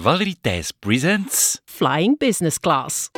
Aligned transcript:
Valerie 0.00 0.36
Thijs 0.40 0.70
presents 0.78 1.60
Flying 1.64 2.18
Business 2.18 2.58
Class. 2.58 3.10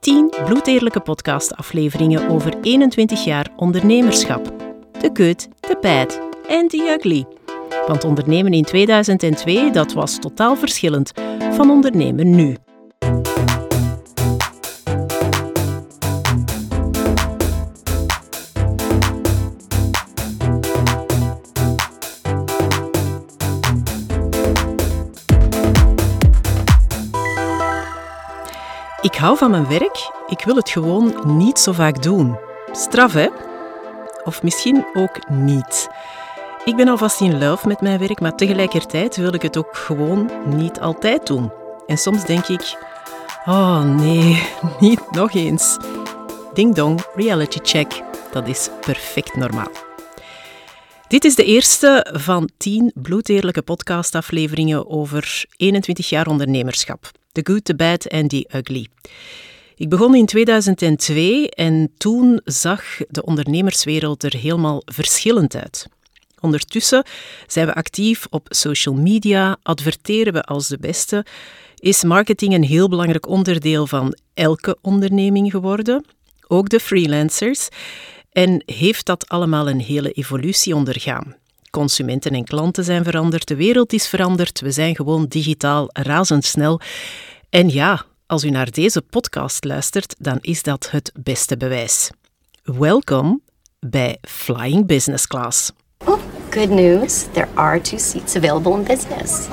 10 0.00 0.34
bloedeerlijke 0.44 1.00
podcastafleveringen 1.00 2.28
over 2.28 2.60
21 2.60 3.24
jaar 3.24 3.46
ondernemerschap. 3.56 4.44
The 5.00 5.10
good, 5.12 5.48
the 5.60 5.78
bad 5.80 6.20
en 6.48 6.68
the 6.68 6.96
ugly. 6.98 7.24
Want 7.86 8.04
ondernemen 8.04 8.52
in 8.52 8.64
2002, 8.64 9.70
dat 9.70 9.92
was 9.92 10.18
totaal 10.18 10.56
verschillend 10.56 11.12
van 11.52 11.70
ondernemen 11.70 12.30
nu. 12.30 12.56
Hou 29.18 29.36
van 29.36 29.50
mijn 29.50 29.68
werk, 29.68 30.10
ik 30.26 30.44
wil 30.44 30.56
het 30.56 30.70
gewoon 30.70 31.36
niet 31.36 31.58
zo 31.58 31.72
vaak 31.72 32.02
doen. 32.02 32.38
Straf, 32.72 33.12
hè? 33.12 33.28
Of 34.24 34.42
misschien 34.42 34.86
ook 34.94 35.28
niet. 35.28 35.88
Ik 36.64 36.76
ben 36.76 36.88
alvast 36.88 37.20
in 37.20 37.38
love 37.38 37.68
met 37.68 37.80
mijn 37.80 37.98
werk, 37.98 38.20
maar 38.20 38.34
tegelijkertijd 38.34 39.16
wil 39.16 39.34
ik 39.34 39.42
het 39.42 39.56
ook 39.56 39.76
gewoon 39.76 40.30
niet 40.46 40.80
altijd 40.80 41.26
doen. 41.26 41.52
En 41.86 41.98
soms 41.98 42.24
denk 42.24 42.46
ik, 42.46 42.78
oh 43.46 43.82
nee, 43.82 44.42
niet 44.80 45.10
nog 45.10 45.34
eens. 45.34 45.76
Ding 46.54 46.74
dong, 46.74 47.00
reality 47.14 47.58
check. 47.62 48.02
Dat 48.32 48.48
is 48.48 48.70
perfect 48.80 49.36
normaal. 49.36 49.70
Dit 51.08 51.24
is 51.24 51.34
de 51.34 51.44
eerste 51.44 52.06
van 52.12 52.50
10 52.56 52.92
bloedeerlijke 52.94 53.62
podcastafleveringen 53.62 54.90
over 54.90 55.44
21 55.56 56.08
jaar 56.08 56.26
ondernemerschap. 56.26 57.10
The 57.38 57.52
Good, 57.52 57.64
The 57.64 57.74
Bad 57.74 58.04
en 58.04 58.28
The 58.28 58.48
Ugly. 58.52 58.86
Ik 59.76 59.88
begon 59.88 60.14
in 60.14 60.26
2002 60.26 61.50
en 61.50 61.90
toen 61.96 62.40
zag 62.44 62.82
de 63.08 63.24
ondernemerswereld 63.24 64.22
er 64.22 64.36
helemaal 64.36 64.82
verschillend 64.84 65.56
uit. 65.56 65.86
Ondertussen 66.40 67.04
zijn 67.46 67.66
we 67.66 67.74
actief 67.74 68.26
op 68.30 68.46
social 68.50 68.94
media, 68.94 69.56
adverteren 69.62 70.32
we 70.32 70.42
als 70.42 70.68
de 70.68 70.78
beste, 70.78 71.24
is 71.76 72.02
marketing 72.02 72.54
een 72.54 72.64
heel 72.64 72.88
belangrijk 72.88 73.28
onderdeel 73.28 73.86
van 73.86 74.16
elke 74.34 74.78
onderneming 74.82 75.50
geworden, 75.50 76.04
ook 76.46 76.68
de 76.68 76.80
freelancers, 76.80 77.68
en 78.32 78.62
heeft 78.66 79.06
dat 79.06 79.28
allemaal 79.28 79.68
een 79.68 79.80
hele 79.80 80.12
evolutie 80.12 80.74
ondergaan. 80.74 81.36
Consumenten 81.70 82.32
en 82.32 82.44
klanten 82.44 82.84
zijn 82.84 83.04
veranderd, 83.04 83.48
de 83.48 83.56
wereld 83.56 83.92
is 83.92 84.08
veranderd, 84.08 84.60
we 84.60 84.70
zijn 84.70 84.96
gewoon 84.96 85.26
digitaal 85.26 85.88
razendsnel. 85.92 86.80
En 87.50 87.68
ja, 87.68 88.04
als 88.26 88.44
u 88.44 88.50
naar 88.50 88.70
deze 88.70 89.02
podcast 89.02 89.64
luistert, 89.64 90.14
dan 90.18 90.38
is 90.40 90.62
dat 90.62 90.90
het 90.90 91.12
beste 91.22 91.56
bewijs. 91.56 92.10
Welkom 92.62 93.42
bij 93.78 94.18
Flying 94.20 94.86
Business 94.86 95.26
Class. 95.26 95.70
Oh, 96.04 96.20
good 96.50 96.68
news. 96.68 97.26
There 97.32 97.48
are 97.54 97.80
two 97.80 97.98
seats 97.98 98.36
available 98.36 98.72
in 98.72 98.84
business. 98.84 99.46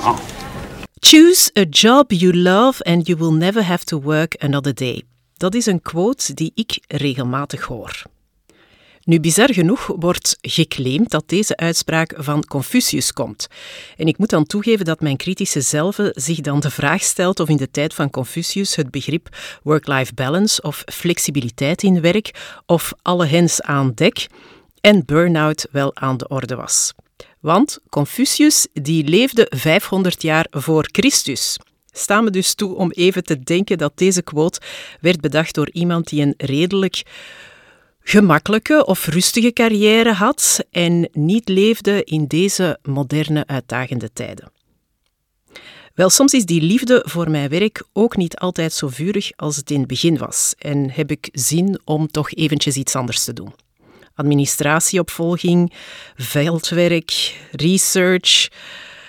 Choose 1.00 1.50
a 1.58 1.64
job 1.70 2.12
you 2.12 2.36
love 2.36 2.84
and 2.84 3.06
you 3.06 3.18
will 3.18 3.32
never 3.32 3.64
have 3.64 3.84
to 3.84 4.00
work 4.00 4.42
another 4.42 4.74
day. 4.74 5.02
Dat 5.36 5.54
is 5.54 5.66
een 5.66 5.82
quote 5.82 6.34
die 6.34 6.52
ik 6.54 6.84
regelmatig 6.86 7.64
hoor. 7.64 8.02
Nu, 9.06 9.20
bizar 9.20 9.54
genoeg 9.54 9.86
wordt 9.86 10.38
geclaimd 10.40 11.10
dat 11.10 11.28
deze 11.28 11.56
uitspraak 11.56 12.14
van 12.16 12.44
Confucius 12.44 13.12
komt. 13.12 13.46
En 13.96 14.06
ik 14.06 14.18
moet 14.18 14.30
dan 14.30 14.46
toegeven 14.46 14.84
dat 14.84 15.00
mijn 15.00 15.16
kritische 15.16 15.60
zelve 15.60 16.12
zich 16.14 16.40
dan 16.40 16.60
de 16.60 16.70
vraag 16.70 17.02
stelt 17.02 17.40
of 17.40 17.48
in 17.48 17.56
de 17.56 17.70
tijd 17.70 17.94
van 17.94 18.10
Confucius 18.10 18.76
het 18.76 18.90
begrip 18.90 19.28
work-life 19.62 20.14
balance 20.14 20.62
of 20.62 20.82
flexibiliteit 20.86 21.82
in 21.82 22.00
werk 22.00 22.58
of 22.66 22.92
alle 23.02 23.26
hens 23.26 23.62
aan 23.62 23.92
dek 23.94 24.26
en 24.80 25.04
burn-out 25.04 25.66
wel 25.70 25.96
aan 25.96 26.16
de 26.16 26.28
orde 26.28 26.54
was. 26.54 26.92
Want 27.40 27.78
Confucius 27.88 28.66
die 28.72 29.04
leefde 29.04 29.46
500 29.50 30.22
jaar 30.22 30.46
voor 30.50 30.88
Christus 30.92 31.56
staan 31.92 32.24
me 32.24 32.30
dus 32.30 32.54
toe 32.54 32.74
om 32.74 32.90
even 32.90 33.24
te 33.24 33.40
denken 33.40 33.78
dat 33.78 33.92
deze 33.94 34.22
quote 34.22 34.60
werd 35.00 35.20
bedacht 35.20 35.54
door 35.54 35.70
iemand 35.70 36.08
die 36.08 36.22
een 36.22 36.34
redelijk 36.36 37.02
gemakkelijke 38.08 38.86
of 38.86 39.06
rustige 39.06 39.52
carrière 39.52 40.12
had 40.12 40.64
en 40.70 41.08
niet 41.12 41.48
leefde 41.48 42.04
in 42.04 42.26
deze 42.26 42.78
moderne, 42.82 43.46
uitdagende 43.46 44.12
tijden. 44.12 44.52
Wel, 45.94 46.10
soms 46.10 46.32
is 46.32 46.44
die 46.44 46.62
liefde 46.62 47.04
voor 47.08 47.30
mijn 47.30 47.48
werk 47.48 47.82
ook 47.92 48.16
niet 48.16 48.36
altijd 48.36 48.72
zo 48.72 48.88
vurig 48.88 49.30
als 49.36 49.56
het 49.56 49.70
in 49.70 49.78
het 49.78 49.88
begin 49.88 50.18
was 50.18 50.54
en 50.58 50.90
heb 50.90 51.10
ik 51.10 51.28
zin 51.32 51.80
om 51.84 52.06
toch 52.06 52.32
eventjes 52.32 52.76
iets 52.76 52.96
anders 52.96 53.24
te 53.24 53.32
doen. 53.32 53.54
Administratieopvolging, 54.14 55.72
veldwerk, 56.16 57.34
research, 57.50 58.48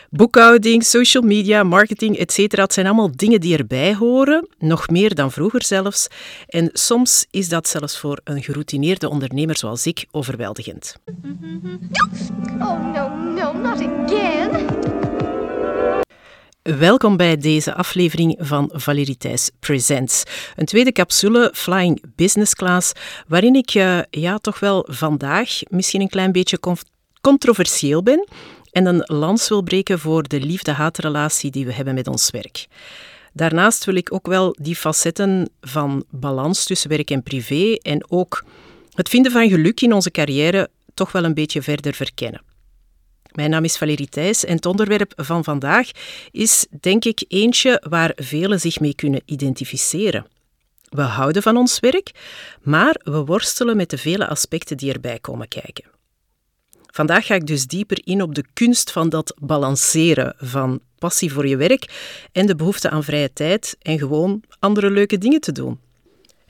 Boekhouding, 0.10 0.84
social 0.84 1.24
media, 1.24 1.64
marketing, 1.64 2.18
etc. 2.18 2.56
Het 2.56 2.74
zijn 2.74 2.86
allemaal 2.86 3.12
dingen 3.16 3.42
die 3.42 3.58
erbij 3.58 3.96
horen, 3.96 4.48
nog 4.60 4.90
meer 4.90 5.16
dan 5.16 5.32
vroeger 5.32 5.64
zelfs. 5.64 6.08
En 6.48 6.70
soms 6.74 7.26
is 7.32 7.50
dat 7.50 7.68
zelfs 7.68 8.00
voor 8.00 8.20
een 8.24 8.44
geroutineerde 8.44 9.10
ondernemer 9.10 9.58
zoals 9.58 9.86
ik 9.86 10.06
overweldigend. 10.12 10.96
Oh 12.60 12.94
no, 12.94 13.10
no, 13.10 13.54
not 13.54 13.82
again. 13.82 14.66
Welkom 16.62 17.18
bij 17.18 17.38
deze 17.38 17.74
aflevering 17.74 18.36
van 18.40 18.70
Valerie 18.74 19.18
Thijs 19.18 19.50
Presents. 19.60 20.24
Een 20.56 20.66
tweede 20.66 20.92
capsule, 20.92 21.52
Flying 21.54 22.04
Business 22.16 22.54
Class, 22.54 22.92
waarin 23.28 23.56
ik 23.56 23.74
uh, 23.74 24.00
ja, 24.10 24.38
toch 24.38 24.60
wel 24.60 24.88
vandaag 24.90 25.50
misschien 25.70 26.02
een 26.02 26.10
klein 26.10 26.32
beetje 26.32 26.60
controversieel 27.22 28.04
ben 28.04 28.28
en 28.72 28.86
een 28.86 29.04
lans 29.06 29.50
wil 29.50 29.62
breken 29.62 30.00
voor 30.00 30.28
de 30.28 30.40
liefde-haatrelatie 30.40 31.52
die 31.52 31.66
we 31.66 31.74
hebben 31.74 31.94
met 31.94 32.08
ons 32.08 32.32
werk. 32.32 32.68
Daarnaast 33.34 33.86
wil 33.86 33.96
ik 33.96 34.14
ook 34.14 34.28
wel 34.28 34.56
die 34.60 34.76
facetten 34.76 35.50
van 35.62 36.04
balans 36.10 36.66
tussen 36.66 36.90
werk 36.90 37.10
en 37.10 37.24
privé 37.24 37.74
en 37.82 38.12
ook 38.12 38.44
het 38.94 39.10
vinden 39.10 39.32
van 39.32 39.50
geluk 39.50 39.82
in 39.82 39.94
onze 39.94 40.12
carrière 40.12 40.70
toch 40.94 41.12
wel 41.12 41.24
een 41.24 41.34
beetje 41.34 41.62
verder 41.62 41.94
verkennen. 41.94 42.42
Mijn 43.32 43.50
naam 43.50 43.64
is 43.64 43.78
Valerie 43.78 44.10
Thijs 44.10 44.46
en 44.46 44.56
het 44.56 44.66
onderwerp 44.66 45.14
van 45.16 45.44
vandaag 45.44 45.90
is 46.32 46.66
denk 46.80 47.06
ik 47.06 47.26
eentje 47.28 47.84
waar 47.90 48.12
velen 48.16 48.60
zich 48.60 48.80
mee 48.80 48.96
kunnen 48.96 49.22
identificeren. 49.26 50.26
We 50.90 51.02
houden 51.02 51.42
van 51.42 51.58
ons 51.58 51.80
werk, 51.80 52.12
maar 52.62 53.02
we 53.04 53.26
worstelen 53.26 53.78
met 53.78 53.90
de 53.90 53.98
vele 53.98 54.28
aspecten 54.28 54.78
die 54.78 54.94
erbij 54.94 55.20
komen 55.20 55.48
kijken. 55.48 55.97
Vandaag 56.98 57.26
ga 57.26 57.36
ik 57.36 57.48
dus 57.48 57.68
dieper 57.68 58.00
in 58.04 58.22
op 58.22 58.36
de 58.36 58.44
kunst 58.54 58.92
van 58.92 59.10
dat 59.10 59.36
balanceren 59.40 60.36
van 60.38 60.80
passie 61.00 61.34
voor 61.34 61.48
je 61.48 61.58
werk 61.58 61.86
en 62.32 62.46
de 62.46 62.56
behoefte 62.56 62.90
aan 62.90 63.04
vrije 63.04 63.34
tijd 63.34 63.78
en 63.82 63.98
gewoon 63.98 64.44
andere 64.60 64.90
leuke 64.90 65.18
dingen 65.18 65.42
te 65.42 65.52
doen. 65.52 65.80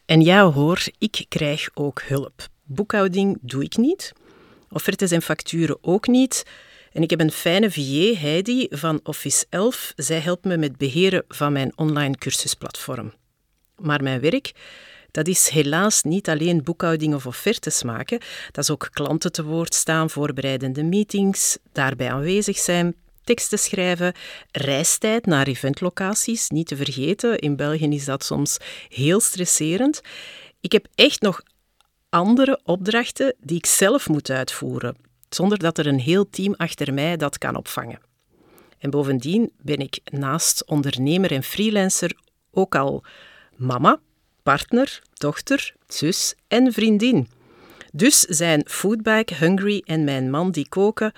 En 0.05 0.21
ja 0.21 0.51
hoor, 0.51 0.83
ik 0.97 1.25
krijg 1.29 1.69
ook 1.73 2.01
hulp. 2.01 2.47
Boekhouding 2.63 3.37
doe 3.41 3.63
ik 3.63 3.77
niet, 3.77 4.13
offertes 4.69 5.11
en 5.11 5.21
facturen 5.21 5.77
ook 5.81 6.07
niet. 6.07 6.43
En 6.91 7.01
ik 7.01 7.09
heb 7.09 7.19
een 7.19 7.31
fijne 7.31 7.71
VA, 7.71 8.19
Heidi, 8.19 8.67
van 8.69 8.99
Office 9.03 9.45
11. 9.49 9.93
Zij 9.95 10.19
helpt 10.19 10.45
me 10.45 10.57
met 10.57 10.77
beheren 10.77 11.23
van 11.27 11.53
mijn 11.53 11.71
online 11.75 12.15
cursusplatform. 12.15 13.13
Maar 13.75 14.03
mijn 14.03 14.21
werk, 14.21 14.51
dat 15.11 15.27
is 15.27 15.49
helaas 15.49 16.03
niet 16.03 16.29
alleen 16.29 16.63
boekhouding 16.63 17.13
of 17.13 17.25
offertes 17.25 17.83
maken. 17.83 18.19
Dat 18.51 18.63
is 18.63 18.69
ook 18.69 18.89
klanten 18.91 19.31
te 19.31 19.43
woord 19.43 19.73
staan, 19.73 20.09
voorbereidende 20.09 20.83
meetings, 20.83 21.57
daarbij 21.71 22.11
aanwezig 22.11 22.57
zijn, 22.57 22.95
teksten 23.23 23.59
schrijven, 23.59 24.13
reistijd 24.51 25.25
naar 25.25 25.47
eventlocaties, 25.47 26.49
niet 26.49 26.67
te 26.67 26.75
vergeten. 26.75 27.39
In 27.39 27.55
België 27.55 27.89
is 27.89 28.05
dat 28.05 28.23
soms 28.23 28.57
heel 28.89 29.19
stresserend. 29.19 30.01
Ik 30.61 30.71
heb 30.71 30.87
echt 30.95 31.21
nog 31.21 31.41
andere 32.09 32.59
opdrachten 32.63 33.35
die 33.39 33.57
ik 33.57 33.65
zelf 33.65 34.09
moet 34.09 34.29
uitvoeren, 34.29 34.97
zonder 35.29 35.57
dat 35.57 35.77
er 35.77 35.87
een 35.87 35.99
heel 35.99 36.29
team 36.29 36.53
achter 36.53 36.93
mij 36.93 37.17
dat 37.17 37.37
kan 37.37 37.55
opvangen. 37.55 37.99
En 38.77 38.89
bovendien 38.89 39.51
ben 39.61 39.77
ik 39.77 39.99
naast 40.03 40.65
ondernemer 40.65 41.31
en 41.31 41.43
freelancer 41.43 42.11
ook 42.51 42.75
al 42.75 43.03
mama, 43.55 43.99
partner, 44.47 45.01
dochter, 45.13 45.73
zus 45.87 46.35
en 46.47 46.73
vriendin. 46.73 47.27
Dus 47.93 48.19
zijn 48.19 48.63
Foodbag, 48.67 49.23
Hungry 49.39 49.81
en 49.85 50.03
mijn 50.03 50.29
man 50.29 50.51
die 50.51 50.69
koken 50.69 51.11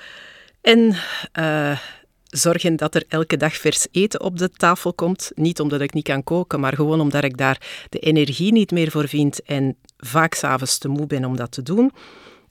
en 0.62 0.96
uh, 1.40 1.80
zorgen 2.24 2.76
dat 2.76 2.96
er 2.96 3.04
elke 3.08 3.38
dag 3.38 3.56
vers 3.56 3.88
eten 3.92 4.22
op 4.22 4.38
de 4.38 4.50
tafel 4.50 4.94
komt. 4.94 5.32
Niet 5.36 5.60
omdat 5.60 5.82
ik 5.82 5.94
niet 5.94 6.04
kan 6.04 6.24
koken, 6.24 6.60
maar 6.60 6.74
gewoon 6.74 7.02
omdat 7.02 7.24
ik 7.24 7.38
daar 7.38 7.86
de 7.90 8.00
energie 8.00 8.52
niet 8.52 8.72
meer 8.72 8.92
voor 8.92 9.08
vind 9.08 9.44
en 9.44 9.78
vaak 9.98 10.34
s'avonds 10.34 10.78
te 10.78 10.88
moe 10.88 11.08
ben 11.08 11.26
om 11.26 11.36
dat 11.36 11.52
te 11.52 11.64
doen. 11.64 11.92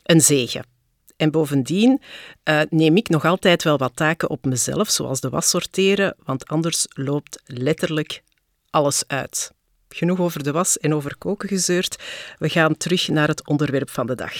Een 0.02 0.20
zegen. 0.20 0.66
En 1.16 1.30
bovendien 1.30 2.00
uh, 2.44 2.60
neem 2.70 2.96
ik 2.96 3.08
nog 3.08 3.24
altijd 3.24 3.62
wel 3.62 3.78
wat 3.78 3.96
taken 3.96 4.30
op 4.30 4.44
mezelf, 4.44 4.90
zoals 4.90 5.20
de 5.20 5.28
was 5.28 5.48
sorteren, 5.48 6.16
want 6.24 6.46
anders 6.46 6.86
loopt 6.88 7.42
letterlijk 7.44 8.22
alles 8.70 9.04
uit. 9.06 9.56
Genoeg 9.88 10.18
over 10.18 10.42
de 10.42 10.52
was 10.52 10.78
en 10.78 10.94
over 10.94 11.16
koken 11.16 11.48
gezeurd. 11.48 12.02
We 12.38 12.48
gaan 12.48 12.76
terug 12.76 13.08
naar 13.08 13.28
het 13.28 13.48
onderwerp 13.48 13.90
van 13.90 14.06
de 14.06 14.14
dag. 14.14 14.32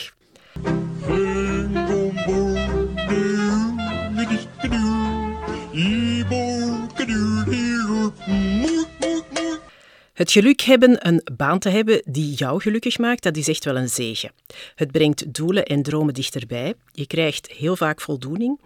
Het 10.13 10.33
geluk 10.33 10.61
hebben 10.61 11.07
een 11.07 11.23
baan 11.37 11.59
te 11.59 11.69
hebben 11.69 12.03
die 12.05 12.35
jou 12.35 12.61
gelukkig 12.61 12.99
maakt, 12.99 13.23
dat 13.23 13.37
is 13.37 13.49
echt 13.49 13.65
wel 13.65 13.77
een 13.77 13.89
zegen. 13.89 14.33
Het 14.75 14.91
brengt 14.91 15.35
doelen 15.35 15.65
en 15.65 15.83
dromen 15.83 16.15
dichterbij. 16.15 16.75
Je 16.93 17.07
krijgt 17.07 17.51
heel 17.51 17.77
vaak 17.77 18.01
voldoening 18.01 18.61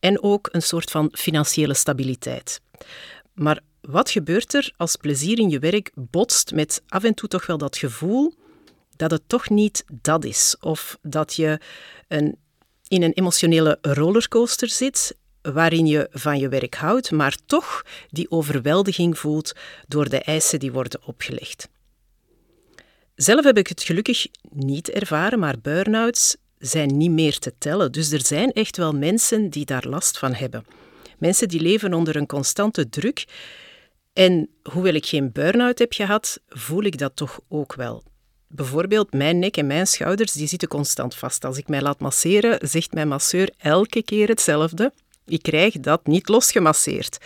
en 0.00 0.22
ook 0.22 0.48
een 0.52 0.62
soort 0.62 0.90
van 0.90 1.08
financiële 1.12 1.74
stabiliteit. 1.74 2.60
Maar 3.34 3.60
wat 3.82 4.10
gebeurt 4.10 4.54
er 4.54 4.72
als 4.76 4.96
plezier 4.96 5.38
in 5.38 5.50
je 5.50 5.58
werk 5.58 5.90
botst 5.94 6.52
met 6.52 6.82
af 6.88 7.04
en 7.04 7.14
toe 7.14 7.28
toch 7.28 7.46
wel 7.46 7.58
dat 7.58 7.76
gevoel 7.76 8.34
dat 8.96 9.10
het 9.10 9.22
toch 9.26 9.48
niet 9.48 9.84
dat 10.02 10.24
is? 10.24 10.56
Of 10.60 10.98
dat 11.02 11.34
je 11.34 11.60
in 12.88 13.02
een 13.02 13.12
emotionele 13.12 13.78
rollercoaster 13.80 14.68
zit 14.68 15.16
waarin 15.42 15.86
je 15.86 16.08
van 16.10 16.38
je 16.38 16.48
werk 16.48 16.74
houdt, 16.74 17.10
maar 17.10 17.36
toch 17.46 17.82
die 18.10 18.30
overweldiging 18.30 19.18
voelt 19.18 19.52
door 19.88 20.08
de 20.08 20.20
eisen 20.20 20.58
die 20.60 20.72
worden 20.72 21.00
opgelegd. 21.06 21.68
Zelf 23.14 23.44
heb 23.44 23.58
ik 23.58 23.66
het 23.66 23.82
gelukkig 23.82 24.26
niet 24.50 24.90
ervaren, 24.90 25.38
maar 25.38 25.60
burn-outs 25.62 26.36
zijn 26.58 26.96
niet 26.96 27.10
meer 27.10 27.38
te 27.38 27.54
tellen. 27.58 27.92
Dus 27.92 28.12
er 28.12 28.24
zijn 28.24 28.52
echt 28.52 28.76
wel 28.76 28.92
mensen 28.92 29.50
die 29.50 29.64
daar 29.64 29.86
last 29.86 30.18
van 30.18 30.34
hebben. 30.34 30.64
Mensen 31.18 31.48
die 31.48 31.60
leven 31.60 31.94
onder 31.94 32.16
een 32.16 32.26
constante 32.26 32.88
druk. 32.88 33.24
En 34.12 34.48
hoewel 34.62 34.94
ik 34.94 35.06
geen 35.06 35.32
burn-out 35.32 35.78
heb 35.78 35.92
gehad, 35.92 36.40
voel 36.48 36.82
ik 36.82 36.98
dat 36.98 37.16
toch 37.16 37.40
ook 37.48 37.74
wel. 37.74 38.02
Bijvoorbeeld 38.48 39.12
mijn 39.12 39.38
nek 39.38 39.56
en 39.56 39.66
mijn 39.66 39.86
schouders 39.86 40.32
die 40.32 40.46
zitten 40.46 40.68
constant 40.68 41.14
vast. 41.14 41.44
Als 41.44 41.58
ik 41.58 41.68
mij 41.68 41.82
laat 41.82 42.00
masseren, 42.00 42.68
zegt 42.68 42.92
mijn 42.92 43.08
masseur 43.08 43.50
elke 43.58 44.02
keer 44.02 44.28
hetzelfde. 44.28 44.92
Ik 45.26 45.42
krijg 45.42 45.80
dat 45.80 46.06
niet 46.06 46.28
losgemasseerd. 46.28 47.18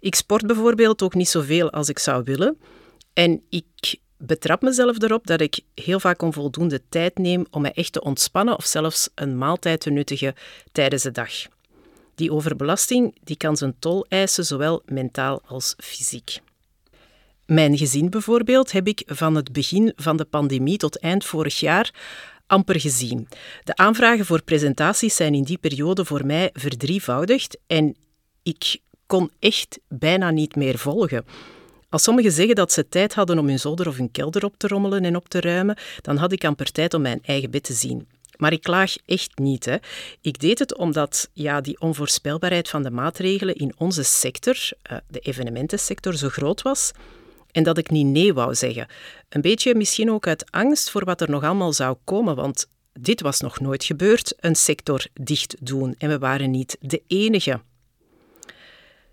Ik 0.00 0.14
sport 0.14 0.46
bijvoorbeeld 0.46 1.02
ook 1.02 1.14
niet 1.14 1.28
zoveel 1.28 1.70
als 1.70 1.88
ik 1.88 1.98
zou 1.98 2.24
willen. 2.24 2.58
En 3.12 3.42
ik 3.48 3.96
betrap 4.16 4.62
mezelf 4.62 5.02
erop 5.02 5.26
dat 5.26 5.40
ik 5.40 5.60
heel 5.74 6.00
vaak 6.00 6.22
onvoldoende 6.22 6.82
tijd 6.88 7.18
neem 7.18 7.46
om 7.50 7.62
me 7.62 7.72
echt 7.72 7.92
te 7.92 8.02
ontspannen 8.02 8.56
of 8.56 8.64
zelfs 8.64 9.08
een 9.14 9.38
maaltijd 9.38 9.80
te 9.80 9.90
nuttigen 9.90 10.34
tijdens 10.72 11.02
de 11.02 11.10
dag. 11.10 11.32
Die 12.14 12.32
overbelasting 12.32 13.16
die 13.24 13.36
kan 13.36 13.56
zijn 13.56 13.74
tol 13.78 14.06
eisen, 14.08 14.44
zowel 14.44 14.82
mentaal 14.86 15.42
als 15.46 15.74
fysiek. 15.76 16.38
Mijn 17.46 17.76
gezin 17.78 18.10
bijvoorbeeld 18.10 18.72
heb 18.72 18.86
ik 18.86 19.02
van 19.06 19.34
het 19.34 19.52
begin 19.52 19.92
van 19.96 20.16
de 20.16 20.24
pandemie 20.24 20.76
tot 20.76 20.98
eind 20.98 21.24
vorig 21.24 21.60
jaar 21.60 21.90
amper 22.46 22.80
gezien. 22.80 23.28
De 23.64 23.76
aanvragen 23.76 24.26
voor 24.26 24.42
presentaties 24.42 25.16
zijn 25.16 25.34
in 25.34 25.42
die 25.42 25.58
periode 25.58 26.04
voor 26.04 26.26
mij 26.26 26.50
verdrievoudigd 26.52 27.58
en 27.66 27.96
ik 28.42 28.80
kon 29.06 29.30
echt 29.38 29.78
bijna 29.88 30.30
niet 30.30 30.56
meer 30.56 30.78
volgen. 30.78 31.24
Als 31.88 32.02
sommigen 32.02 32.32
zeggen 32.32 32.54
dat 32.54 32.72
ze 32.72 32.88
tijd 32.88 33.14
hadden 33.14 33.38
om 33.38 33.48
hun 33.48 33.58
zolder 33.58 33.88
of 33.88 33.96
hun 33.96 34.10
kelder 34.10 34.44
op 34.44 34.54
te 34.56 34.68
rommelen 34.68 35.04
en 35.04 35.16
op 35.16 35.28
te 35.28 35.40
ruimen, 35.40 35.76
dan 36.00 36.16
had 36.16 36.32
ik 36.32 36.44
amper 36.44 36.72
tijd 36.72 36.94
om 36.94 37.02
mijn 37.02 37.20
eigen 37.22 37.50
bed 37.50 37.62
te 37.62 37.72
zien. 37.72 38.08
Maar 38.36 38.52
ik 38.52 38.62
klaag 38.62 38.96
echt 39.06 39.38
niet. 39.38 39.64
Hè. 39.64 39.76
Ik 40.20 40.38
deed 40.38 40.58
het 40.58 40.76
omdat 40.76 41.30
ja, 41.32 41.60
die 41.60 41.80
onvoorspelbaarheid 41.80 42.68
van 42.68 42.82
de 42.82 42.90
maatregelen 42.90 43.54
in 43.54 43.72
onze 43.76 44.02
sector, 44.02 44.56
uh, 44.90 44.98
de 45.08 45.18
evenementensector, 45.18 46.14
zo 46.14 46.28
groot 46.28 46.62
was 46.62 46.92
en 47.54 47.62
dat 47.62 47.78
ik 47.78 47.90
niet 47.90 48.06
nee 48.06 48.34
wou 48.34 48.54
zeggen. 48.54 48.86
Een 49.28 49.40
beetje 49.40 49.74
misschien 49.74 50.10
ook 50.10 50.26
uit 50.26 50.50
angst 50.50 50.90
voor 50.90 51.04
wat 51.04 51.20
er 51.20 51.30
nog 51.30 51.44
allemaal 51.44 51.72
zou 51.72 51.96
komen, 52.04 52.36
want 52.36 52.68
dit 52.92 53.20
was 53.20 53.40
nog 53.40 53.60
nooit 53.60 53.84
gebeurd, 53.84 54.34
een 54.40 54.56
sector 54.56 55.06
dicht 55.12 55.56
doen. 55.60 55.94
En 55.98 56.08
we 56.08 56.18
waren 56.18 56.50
niet 56.50 56.76
de 56.80 57.02
enige. 57.06 57.60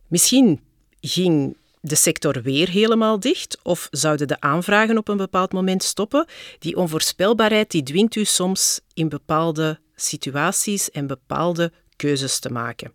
Misschien 0.07 0.61
ging 0.99 1.57
de 1.81 1.95
sector 1.95 2.41
weer 2.41 2.69
helemaal 2.69 3.19
dicht 3.19 3.57
of 3.63 3.87
zouden 3.91 4.27
de 4.27 4.39
aanvragen 4.39 4.97
op 4.97 5.07
een 5.07 5.17
bepaald 5.17 5.51
moment 5.51 5.83
stoppen. 5.83 6.25
Die 6.59 6.75
onvoorspelbaarheid 6.75 7.71
die 7.71 7.83
dwingt 7.83 8.15
u 8.15 8.25
soms 8.25 8.79
in 8.93 9.09
bepaalde 9.09 9.79
situaties 9.95 10.91
en 10.91 11.07
bepaalde 11.07 11.71
keuzes 11.95 12.39
te 12.39 12.51
maken. 12.51 12.91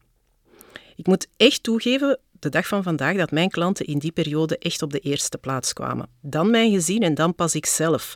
Ik 0.97 1.07
moet 1.07 1.29
echt 1.37 1.63
toegeven, 1.63 2.19
de 2.39 2.49
dag 2.49 2.67
van 2.67 2.83
vandaag 2.83 3.17
dat 3.17 3.31
mijn 3.31 3.51
klanten 3.51 3.87
in 3.87 3.99
die 3.99 4.13
periode 4.13 4.59
echt 4.59 4.83
op 4.83 4.93
de 4.93 4.99
eerste 4.99 5.39
plaats 5.39 5.73
kwamen. 5.73 6.09
Dan 6.21 6.51
mijn 6.51 6.73
gezin 6.73 7.03
en 7.03 7.15
dan 7.15 7.35
pas 7.35 7.55
ik 7.55 7.67
zelf. 7.67 8.15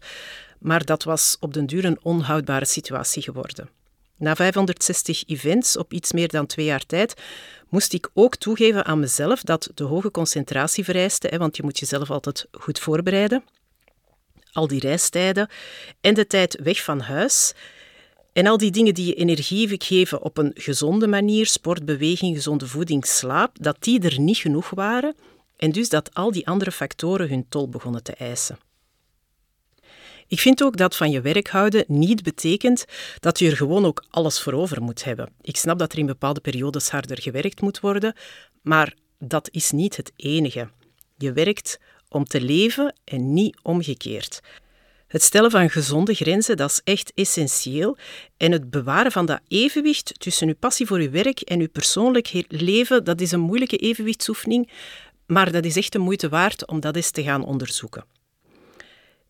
Maar 0.58 0.84
dat 0.84 1.04
was 1.04 1.36
op 1.40 1.54
den 1.54 1.66
duur 1.66 1.84
een 1.84 1.98
onhoudbare 2.02 2.64
situatie 2.64 3.22
geworden. 3.22 3.79
Na 4.20 4.36
560 4.36 5.24
events 5.26 5.76
op 5.76 5.92
iets 5.92 6.12
meer 6.12 6.28
dan 6.28 6.46
twee 6.46 6.66
jaar 6.66 6.86
tijd 6.86 7.14
moest 7.68 7.92
ik 7.92 8.10
ook 8.14 8.36
toegeven 8.36 8.84
aan 8.84 9.00
mezelf 9.00 9.42
dat 9.42 9.70
de 9.74 9.84
hoge 9.84 10.10
concentratie 10.10 10.84
vereiste, 10.84 11.38
want 11.38 11.56
je 11.56 11.62
moet 11.62 11.78
jezelf 11.78 12.10
altijd 12.10 12.46
goed 12.50 12.78
voorbereiden, 12.78 13.44
al 14.52 14.66
die 14.66 14.80
reistijden 14.80 15.48
en 16.00 16.14
de 16.14 16.26
tijd 16.26 16.58
weg 16.62 16.82
van 16.82 17.00
huis, 17.00 17.54
en 18.32 18.46
al 18.46 18.56
die 18.56 18.70
dingen 18.70 18.94
die 18.94 19.06
je 19.06 19.14
energie 19.14 19.82
geven 19.82 20.22
op 20.22 20.38
een 20.38 20.52
gezonde 20.54 21.06
manier, 21.06 21.46
sport, 21.46 21.84
beweging, 21.84 22.36
gezonde 22.36 22.66
voeding, 22.66 23.06
slaap, 23.06 23.56
dat 23.60 23.76
die 23.80 24.00
er 24.00 24.20
niet 24.20 24.38
genoeg 24.38 24.70
waren 24.70 25.14
en 25.56 25.72
dus 25.72 25.88
dat 25.88 26.14
al 26.14 26.30
die 26.30 26.46
andere 26.46 26.72
factoren 26.72 27.28
hun 27.28 27.46
tol 27.48 27.68
begonnen 27.68 28.02
te 28.02 28.14
eisen. 28.14 28.58
Ik 30.30 30.40
vind 30.40 30.62
ook 30.62 30.76
dat 30.76 30.96
van 30.96 31.10
je 31.10 31.20
werk 31.20 31.48
houden 31.48 31.84
niet 31.86 32.22
betekent 32.22 32.84
dat 33.20 33.38
je 33.38 33.50
er 33.50 33.56
gewoon 33.56 33.84
ook 33.84 34.04
alles 34.10 34.40
voor 34.40 34.52
over 34.52 34.82
moet 34.82 35.04
hebben. 35.04 35.32
Ik 35.40 35.56
snap 35.56 35.78
dat 35.78 35.92
er 35.92 35.98
in 35.98 36.06
bepaalde 36.06 36.40
periodes 36.40 36.90
harder 36.90 37.22
gewerkt 37.22 37.60
moet 37.60 37.80
worden, 37.80 38.14
maar 38.62 38.94
dat 39.18 39.48
is 39.50 39.70
niet 39.70 39.96
het 39.96 40.12
enige. 40.16 40.68
Je 41.16 41.32
werkt 41.32 41.78
om 42.08 42.24
te 42.24 42.40
leven 42.40 42.94
en 43.04 43.32
niet 43.32 43.58
omgekeerd. 43.62 44.40
Het 45.06 45.22
stellen 45.22 45.50
van 45.50 45.70
gezonde 45.70 46.14
grenzen, 46.14 46.56
dat 46.56 46.70
is 46.70 46.80
echt 46.84 47.12
essentieel. 47.14 47.96
En 48.36 48.52
het 48.52 48.70
bewaren 48.70 49.12
van 49.12 49.26
dat 49.26 49.40
evenwicht 49.48 50.20
tussen 50.20 50.48
uw 50.48 50.56
passie 50.58 50.86
voor 50.86 50.98
uw 50.98 51.10
werk 51.10 51.40
en 51.40 51.60
uw 51.60 51.68
persoonlijk 51.68 52.44
leven, 52.48 53.04
dat 53.04 53.20
is 53.20 53.32
een 53.32 53.40
moeilijke 53.40 53.76
evenwichtsoefening, 53.76 54.70
maar 55.26 55.52
dat 55.52 55.64
is 55.64 55.76
echt 55.76 55.92
de 55.92 55.98
moeite 55.98 56.28
waard 56.28 56.66
om 56.66 56.80
dat 56.80 56.96
eens 56.96 57.10
te 57.10 57.22
gaan 57.22 57.44
onderzoeken. 57.44 58.19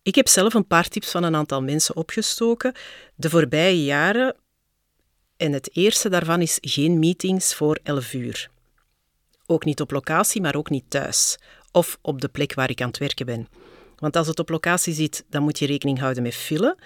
Ik 0.03 0.15
heb 0.15 0.29
zelf 0.29 0.55
een 0.55 0.67
paar 0.67 0.89
tips 0.89 1.11
van 1.11 1.23
een 1.23 1.35
aantal 1.35 1.63
mensen 1.63 1.97
opgestoken 1.97 2.73
de 3.15 3.31
voorbije 3.31 3.85
jaren. 3.85 4.37
En 5.37 5.53
het 5.53 5.77
eerste 5.77 6.09
daarvan 6.09 6.41
is 6.41 6.59
geen 6.61 6.99
meetings 6.99 7.55
voor 7.55 7.79
11 7.83 8.13
uur. 8.13 8.51
Ook 9.47 9.65
niet 9.65 9.81
op 9.81 9.91
locatie, 9.91 10.41
maar 10.41 10.57
ook 10.57 10.71
niet 10.71 10.85
thuis. 10.89 11.39
Of 11.73 11.99
op 12.03 12.21
de 12.21 12.29
plek 12.29 12.55
waar 12.55 12.71
ik 12.71 12.81
aan 12.81 12.89
het 12.89 12.99
werken 12.99 13.27
ben. 13.27 13.49
Want 13.97 14.17
als 14.17 14.27
het 14.27 14.39
op 14.39 14.49
locatie 14.49 14.95
zit, 14.95 15.25
dan 15.29 15.43
moet 15.43 15.59
je 15.59 15.67
rekening 15.67 15.99
houden 15.99 16.23
met 16.23 16.35
file. 16.35 16.77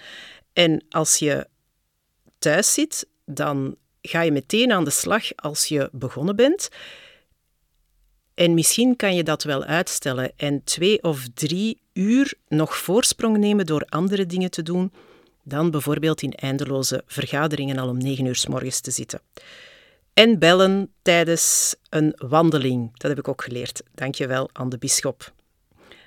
En 0.53 0.85
als 0.89 1.17
je 1.17 1.47
thuis 2.39 2.73
zit, 2.73 3.07
dan 3.25 3.75
ga 4.01 4.21
je 4.21 4.31
meteen 4.31 4.71
aan 4.71 4.83
de 4.83 4.89
slag 4.89 5.35
als 5.35 5.65
je 5.65 5.89
begonnen 5.91 6.35
bent. 6.35 6.69
En 8.35 8.53
misschien 8.53 8.95
kan 8.95 9.15
je 9.15 9.23
dat 9.23 9.43
wel 9.43 9.63
uitstellen 9.63 10.31
en 10.37 10.63
twee 10.63 11.03
of 11.03 11.25
drie 11.33 11.81
uur 11.93 12.33
nog 12.47 12.77
voorsprong 12.77 13.37
nemen 13.37 13.65
door 13.65 13.85
andere 13.89 14.25
dingen 14.25 14.51
te 14.51 14.63
doen 14.63 14.91
dan 15.43 15.71
bijvoorbeeld 15.71 16.21
in 16.21 16.33
eindeloze 16.33 17.03
vergaderingen 17.05 17.77
al 17.77 17.89
om 17.89 17.97
negen 17.97 18.25
uur 18.25 18.35
s 18.35 18.47
morgens 18.47 18.79
te 18.79 18.91
zitten. 18.91 19.21
En 20.13 20.39
bellen 20.39 20.91
tijdens 21.01 21.75
een 21.89 22.13
wandeling, 22.17 22.97
dat 22.97 23.09
heb 23.09 23.19
ik 23.19 23.27
ook 23.27 23.43
geleerd. 23.43 23.83
Dank 23.93 24.15
je 24.15 24.27
wel 24.27 24.49
aan 24.53 24.69
de 24.69 24.77
bisschop. 24.77 25.33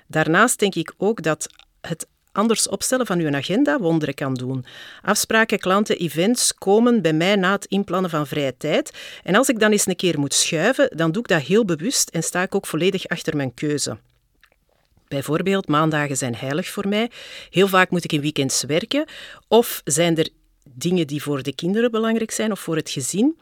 Daarnaast 0.07 0.59
denk 0.59 0.75
ik 0.75 0.93
ook 0.97 1.23
dat 1.23 1.47
het 1.81 2.07
anders 2.39 2.69
opstellen 2.69 3.05
van 3.05 3.19
uw 3.19 3.35
agenda 3.35 3.79
wonderen 3.79 4.15
kan 4.15 4.33
doen. 4.33 4.65
Afspraken, 5.01 5.59
klanten, 5.59 5.97
events 5.97 6.53
komen 6.53 7.01
bij 7.01 7.13
mij 7.13 7.35
na 7.35 7.51
het 7.51 7.65
inplannen 7.65 8.09
van 8.09 8.27
vrije 8.27 8.57
tijd. 8.57 8.91
En 9.23 9.35
als 9.35 9.49
ik 9.49 9.59
dan 9.59 9.71
eens 9.71 9.87
een 9.87 9.95
keer 9.95 10.19
moet 10.19 10.33
schuiven, 10.33 10.89
dan 10.95 11.11
doe 11.11 11.21
ik 11.21 11.27
dat 11.27 11.41
heel 11.41 11.65
bewust 11.65 12.09
en 12.09 12.23
sta 12.23 12.41
ik 12.41 12.55
ook 12.55 12.67
volledig 12.67 13.07
achter 13.07 13.35
mijn 13.35 13.53
keuze. 13.53 13.97
Bijvoorbeeld, 15.07 15.67
maandagen 15.67 16.17
zijn 16.17 16.35
heilig 16.35 16.67
voor 16.67 16.87
mij. 16.87 17.11
Heel 17.49 17.67
vaak 17.67 17.89
moet 17.89 18.03
ik 18.03 18.13
in 18.13 18.21
weekends 18.21 18.63
werken. 18.63 19.05
Of 19.47 19.81
zijn 19.83 20.17
er 20.17 20.29
dingen 20.63 21.07
die 21.07 21.21
voor 21.21 21.43
de 21.43 21.55
kinderen 21.55 21.91
belangrijk 21.91 22.31
zijn 22.31 22.51
of 22.51 22.59
voor 22.59 22.75
het 22.75 22.89
gezin. 22.89 23.37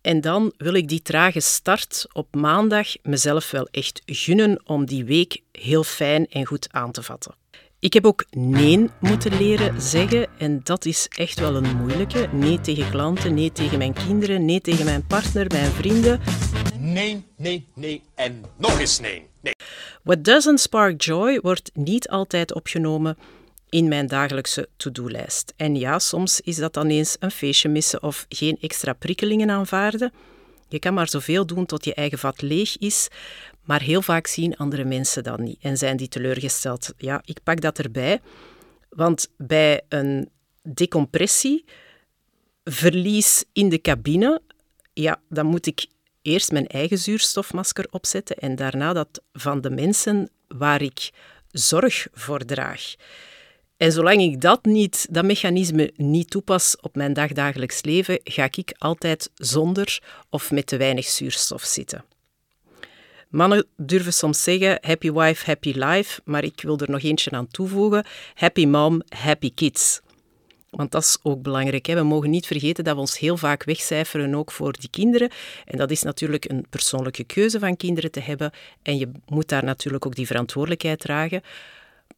En 0.00 0.20
dan 0.20 0.52
wil 0.56 0.74
ik 0.74 0.88
die 0.88 1.02
trage 1.02 1.40
start 1.40 2.06
op 2.12 2.34
maandag 2.34 2.88
mezelf 3.02 3.50
wel 3.50 3.68
echt 3.70 4.02
gunnen 4.06 4.60
om 4.64 4.86
die 4.86 5.04
week 5.04 5.40
heel 5.52 5.84
fijn 5.84 6.26
en 6.26 6.46
goed 6.46 6.68
aan 6.70 6.92
te 6.92 7.02
vatten. 7.02 7.41
Ik 7.82 7.92
heb 7.92 8.06
ook 8.06 8.24
nee 8.30 8.88
moeten 9.00 9.36
leren 9.36 9.82
zeggen 9.82 10.28
en 10.38 10.60
dat 10.62 10.84
is 10.84 11.08
echt 11.08 11.40
wel 11.40 11.56
een 11.56 11.76
moeilijke. 11.76 12.28
Nee 12.32 12.60
tegen 12.60 12.90
klanten, 12.90 13.34
nee 13.34 13.52
tegen 13.52 13.78
mijn 13.78 13.92
kinderen, 13.92 14.44
nee 14.44 14.60
tegen 14.60 14.84
mijn 14.84 15.06
partner, 15.06 15.46
mijn 15.48 15.70
vrienden. 15.70 16.20
Nee, 16.78 17.24
nee, 17.36 17.66
nee 17.74 18.02
en 18.14 18.44
nog 18.56 18.80
eens 18.80 19.00
nee. 19.00 19.26
nee. 19.40 19.54
What 20.02 20.24
doesn't 20.24 20.60
spark 20.60 21.02
joy 21.02 21.40
wordt 21.40 21.70
niet 21.74 22.08
altijd 22.08 22.54
opgenomen 22.54 23.18
in 23.68 23.88
mijn 23.88 24.06
dagelijkse 24.06 24.68
to-do-lijst. 24.76 25.52
En 25.56 25.76
ja, 25.76 25.98
soms 25.98 26.40
is 26.40 26.56
dat 26.56 26.74
dan 26.74 26.88
eens 26.88 27.16
een 27.20 27.30
feestje 27.30 27.68
missen 27.68 28.02
of 28.02 28.26
geen 28.28 28.58
extra 28.60 28.92
prikkelingen 28.92 29.50
aanvaarden. 29.50 30.12
Je 30.68 30.78
kan 30.78 30.94
maar 30.94 31.08
zoveel 31.08 31.46
doen 31.46 31.66
tot 31.66 31.84
je 31.84 31.94
eigen 31.94 32.18
vat 32.18 32.42
leeg 32.42 32.78
is, 32.78 33.08
maar 33.62 33.82
heel 33.82 34.02
vaak 34.02 34.26
zien 34.26 34.56
andere 34.56 34.84
mensen 34.84 35.22
dat 35.22 35.38
niet 35.38 35.58
en 35.60 35.76
zijn 35.76 35.96
die 35.96 36.08
teleurgesteld. 36.08 36.92
Ja, 36.96 37.22
ik 37.24 37.38
pak 37.42 37.60
dat 37.60 37.78
erbij, 37.78 38.20
want 38.88 39.28
bij 39.36 39.82
een 39.88 40.30
decompressie, 40.62 41.64
verlies 42.64 43.44
in 43.52 43.68
de 43.68 43.80
cabine, 43.80 44.42
ja, 44.92 45.20
dan 45.28 45.46
moet 45.46 45.66
ik 45.66 45.86
eerst 46.22 46.52
mijn 46.52 46.66
eigen 46.66 46.98
zuurstofmasker 46.98 47.86
opzetten 47.90 48.36
en 48.36 48.56
daarna 48.56 48.92
dat 48.92 49.22
van 49.32 49.60
de 49.60 49.70
mensen 49.70 50.30
waar 50.48 50.82
ik 50.82 51.10
zorg 51.50 52.06
voor 52.12 52.44
draag. 52.44 52.94
En 53.76 53.92
zolang 53.92 54.20
ik 54.20 54.40
dat, 54.40 54.64
niet, 54.64 55.06
dat 55.10 55.24
mechanisme 55.24 55.92
niet 55.96 56.30
toepas 56.30 56.76
op 56.80 56.96
mijn 56.96 57.12
dagdagelijks 57.12 57.82
leven, 57.82 58.20
ga 58.24 58.48
ik 58.50 58.74
altijd 58.78 59.30
zonder 59.34 60.02
of 60.30 60.50
met 60.50 60.66
te 60.66 60.76
weinig 60.76 61.04
zuurstof 61.04 61.62
zitten. 61.62 62.04
Mannen 63.32 63.66
durven 63.76 64.12
soms 64.12 64.42
zeggen 64.42 64.78
happy 64.80 65.10
wife, 65.10 65.46
happy 65.46 65.72
life, 65.72 66.20
maar 66.24 66.44
ik 66.44 66.62
wil 66.62 66.78
er 66.78 66.90
nog 66.90 67.02
eentje 67.02 67.30
aan 67.30 67.48
toevoegen. 67.48 68.04
Happy 68.34 68.66
mom, 68.66 69.02
happy 69.08 69.54
kids. 69.54 70.00
Want 70.70 70.90
dat 70.90 71.02
is 71.02 71.18
ook 71.22 71.42
belangrijk. 71.42 71.86
Hè? 71.86 71.94
We 71.94 72.02
mogen 72.02 72.30
niet 72.30 72.46
vergeten 72.46 72.84
dat 72.84 72.94
we 72.94 73.00
ons 73.00 73.18
heel 73.18 73.36
vaak 73.36 73.64
wegcijferen, 73.64 74.34
ook 74.34 74.50
voor 74.50 74.72
die 74.72 74.90
kinderen. 74.90 75.30
En 75.64 75.78
dat 75.78 75.90
is 75.90 76.02
natuurlijk 76.02 76.50
een 76.50 76.66
persoonlijke 76.70 77.24
keuze 77.24 77.58
van 77.58 77.76
kinderen 77.76 78.10
te 78.10 78.20
hebben. 78.20 78.50
En 78.82 78.98
je 78.98 79.10
moet 79.26 79.48
daar 79.48 79.64
natuurlijk 79.64 80.06
ook 80.06 80.14
die 80.14 80.26
verantwoordelijkheid 80.26 81.00
dragen. 81.00 81.42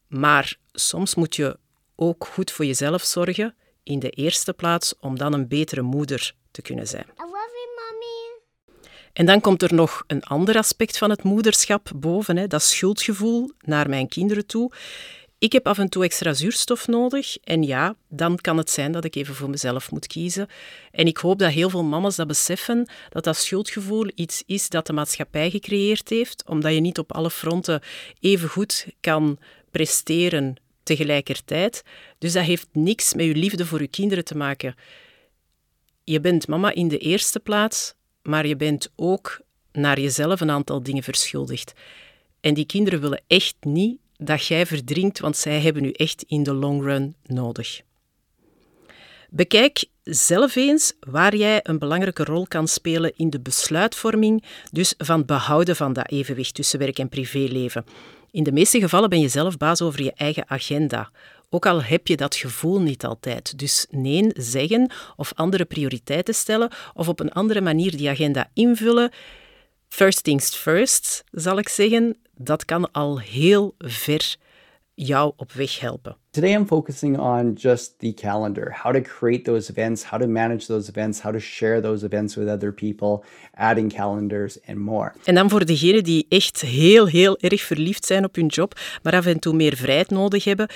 Maar 0.09 0.57
soms 0.73 1.15
moet 1.15 1.37
je 1.37 1.59
ook 1.97 2.27
goed 2.27 2.51
voor 2.51 2.65
jezelf 2.65 3.03
zorgen, 3.03 3.55
in 3.83 3.99
de 3.99 4.11
eerste 4.11 4.53
plaats, 4.53 4.95
om 5.01 5.19
dan 5.19 5.33
een 5.33 5.49
betere 5.49 5.83
moeder 5.83 6.35
te 6.51 6.63
kunnen 6.63 6.87
zijn. 6.87 7.05
I 7.05 7.21
love 7.21 7.51
you, 7.53 7.69
mommy. 7.79 8.41
En 9.15 9.27
dan 9.27 9.41
komt 9.41 9.63
er 9.63 9.75
nog 9.75 10.05
een 10.07 10.23
ander 10.23 10.57
aspect 10.57 10.99
van 10.99 11.11
het 11.11 11.23
moederschap 11.23 11.91
boven, 11.97 12.37
hè, 12.37 12.47
dat 12.47 12.63
schuldgevoel 12.63 13.51
naar 13.61 13.89
mijn 13.89 14.09
kinderen 14.09 14.47
toe. 14.47 14.73
Ik 15.39 15.53
heb 15.53 15.67
af 15.67 15.79
en 15.79 15.89
toe 15.89 16.05
extra 16.05 16.33
zuurstof 16.33 16.87
nodig 16.87 17.37
en 17.37 17.63
ja, 17.63 17.97
dan 18.09 18.37
kan 18.37 18.57
het 18.57 18.71
zijn 18.71 18.93
dat 18.93 19.05
ik 19.05 19.15
even 19.15 19.35
voor 19.35 19.51
mezelf 19.51 19.91
moet 19.91 20.07
kiezen. 20.07 20.49
En 20.91 21.07
ik 21.07 21.17
hoop 21.17 21.39
dat 21.39 21.51
heel 21.51 21.71
veel 21.71 21.85
mama's 21.85 22.17
dat 22.17 22.27
beseffen, 22.27 22.89
dat 23.09 23.25
dat 23.25 23.37
schuldgevoel 23.37 24.11
iets 24.15 24.43
is 24.47 24.69
dat 24.69 24.87
de 24.87 24.93
maatschappij 24.93 25.51
gecreëerd 25.51 26.09
heeft, 26.09 26.45
omdat 26.47 26.75
je 26.75 26.81
niet 26.81 26.99
op 26.99 27.13
alle 27.13 27.31
fronten 27.31 27.83
even 28.21 28.49
goed 28.49 28.87
kan 29.01 29.39
presteren 29.71 30.57
tegelijkertijd. 30.83 31.83
Dus 32.19 32.33
dat 32.33 32.45
heeft 32.45 32.69
niks 32.73 33.15
met 33.15 33.27
je 33.27 33.35
liefde 33.35 33.67
voor 33.67 33.81
je 33.81 33.89
kinderen 33.89 34.25
te 34.25 34.37
maken. 34.37 34.75
Je 36.05 36.21
bent 36.21 36.49
mama 36.49 36.75
in 36.75 36.89
de 36.89 36.99
eerste 36.99 37.41
plaats, 37.41 37.95
maar 38.25 38.47
je 38.47 38.57
bent 38.57 38.93
ook 38.97 39.41
naar 39.73 40.01
jezelf 40.01 40.41
een 40.41 40.51
aantal 40.51 40.83
dingen 40.83 41.03
verschuldigd. 41.03 41.73
En 42.41 42.55
die 42.55 42.67
kinderen 42.67 43.01
willen 43.01 43.23
echt 43.27 43.57
niet 43.61 43.99
dat 44.17 44.47
jij 44.47 44.67
verdrinkt, 44.67 45.21
want 45.21 45.37
zij 45.37 45.61
hebben 45.61 45.85
u 45.85 45.91
echt 45.91 46.25
in 46.29 46.43
de 46.43 46.55
long 46.55 46.83
run 46.83 47.15
nodig. 47.23 47.81
Bekijk 49.31 49.85
zelf 50.03 50.57
eens 50.57 50.93
waar 51.01 51.37
jij 51.37 51.61
een 51.63 51.79
belangrijke 51.79 52.25
rol 52.25 52.47
kan 52.47 52.69
spelen 52.69 53.13
in 53.17 53.31
de 53.31 53.41
besluitvorming, 53.41 54.45
dus 54.73 54.95
van 54.99 55.25
behouden 55.25 55.77
van 55.77 55.93
dat 55.93 56.11
evenwicht 56.11 56.55
tussen 56.55 56.79
werk 56.79 56.99
en 56.99 57.09
privéleven. 57.09 57.85
In 58.35 58.43
de 58.43 58.53
meeste 58.53 58.81
gevallen 58.81 59.09
ben 59.09 59.21
je 59.21 59.29
zelf 59.29 59.57
baas 59.57 59.83
over 59.83 60.03
je 60.03 60.13
eigen 60.13 60.51
agenda. 60.51 61.11
Ook 61.51 61.67
al 61.67 61.83
heb 61.83 62.07
je 62.07 62.17
dat 62.17 62.35
gevoel 62.37 62.81
niet 62.81 63.05
altijd. 63.05 63.59
Dus 63.59 63.87
nee 63.91 64.31
zeggen 64.33 64.93
of 65.17 65.33
andere 65.35 65.65
prioriteiten 65.65 66.35
stellen 66.35 66.71
of 66.95 67.09
op 67.09 67.21
een 67.21 67.33
andere 67.33 67.61
manier 67.61 67.97
die 67.97 68.09
agenda 68.09 68.51
invullen. 68.55 69.11
First 69.89 70.23
things 70.23 70.55
first, 70.57 71.25
zal 71.31 71.59
ik 71.59 71.69
zeggen, 71.69 72.17
dat 72.37 72.65
kan 72.65 72.93
al 72.93 73.21
heel 73.21 73.75
ver 73.79 74.37
jou 74.95 75.33
op 75.37 75.53
weg 75.53 75.81
helpen. 75.81 76.17
Today 76.31 76.53
I'm 76.53 76.67
focusing 76.67 77.19
on 77.19 77.53
just 77.53 77.99
the 77.99 78.13
calendar, 78.13 78.77
how 78.83 78.93
to 78.93 79.01
create 79.01 79.45
those 79.45 79.71
events, 79.71 80.05
how 80.05 80.21
to 80.21 80.27
manage 80.27 80.67
those 80.67 80.89
events, 80.89 81.21
how 81.21 81.33
to 81.33 81.39
share 81.39 81.81
those 81.81 82.05
events 82.05 82.35
with 82.35 82.49
other 82.49 82.73
people, 82.73 83.25
adding 83.55 83.93
calendars 83.93 84.59
and 84.67 84.79
more. 84.79 85.13
En 85.25 85.35
dan 85.35 85.51
voor 85.51 85.65
degenen 85.65 86.05
die 86.05 86.27
echt 86.29 86.61
heel, 86.61 87.07
heel 87.07 87.39
erg 87.39 87.63
verliefd 87.63 88.07
zijn 88.07 88.25
op 88.25 88.35
hun 88.35 88.47
job, 88.47 88.81
maar 89.03 89.15
af 89.15 89.27
en 89.27 89.39
toe 89.39 89.55
meer 89.55 89.77
vrijheid 89.77 90.11
nodig 90.11 90.45
hebben, 90.45 90.69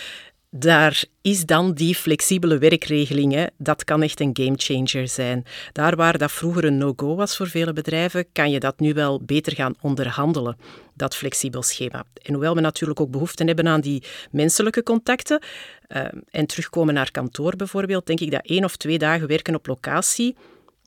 daar 0.50 1.04
is 1.22 1.46
dan 1.46 1.72
die 1.72 1.94
flexibele 1.94 2.58
werkregeling. 2.58 3.48
Dat 3.58 3.84
kan 3.84 4.02
echt 4.02 4.20
een 4.20 4.36
gamechanger 4.40 5.08
zijn. 5.08 5.44
Daar 5.72 5.96
waar 5.96 6.18
dat 6.18 6.32
vroeger 6.32 6.64
een 6.64 6.78
no-go 6.78 7.14
was 7.14 7.36
voor 7.36 7.48
vele 7.48 7.72
bedrijven, 7.72 8.26
kan 8.32 8.50
je 8.50 8.60
dat 8.60 8.80
nu 8.80 8.94
wel 8.94 9.22
beter 9.24 9.54
gaan 9.54 9.74
onderhandelen, 9.80 10.56
dat 10.94 11.16
flexibel 11.16 11.62
schema. 11.62 12.04
En 12.22 12.32
hoewel 12.32 12.54
we 12.54 12.60
natuurlijk 12.60 13.00
ook 13.00 13.10
behoefte 13.10 13.44
hebben 13.44 13.68
aan 13.68 13.80
die 13.80 14.02
menselijke 14.30 14.82
contacten 14.82 15.42
uh, 15.88 16.04
en 16.30 16.46
terugkomen 16.46 16.94
naar 16.94 17.10
kantoor 17.10 17.56
bijvoorbeeld, 17.56 18.06
denk 18.06 18.20
ik 18.20 18.30
dat 18.30 18.46
één 18.46 18.64
of 18.64 18.76
twee 18.76 18.98
dagen 18.98 19.28
werken 19.28 19.54
op 19.54 19.66
locatie 19.66 20.36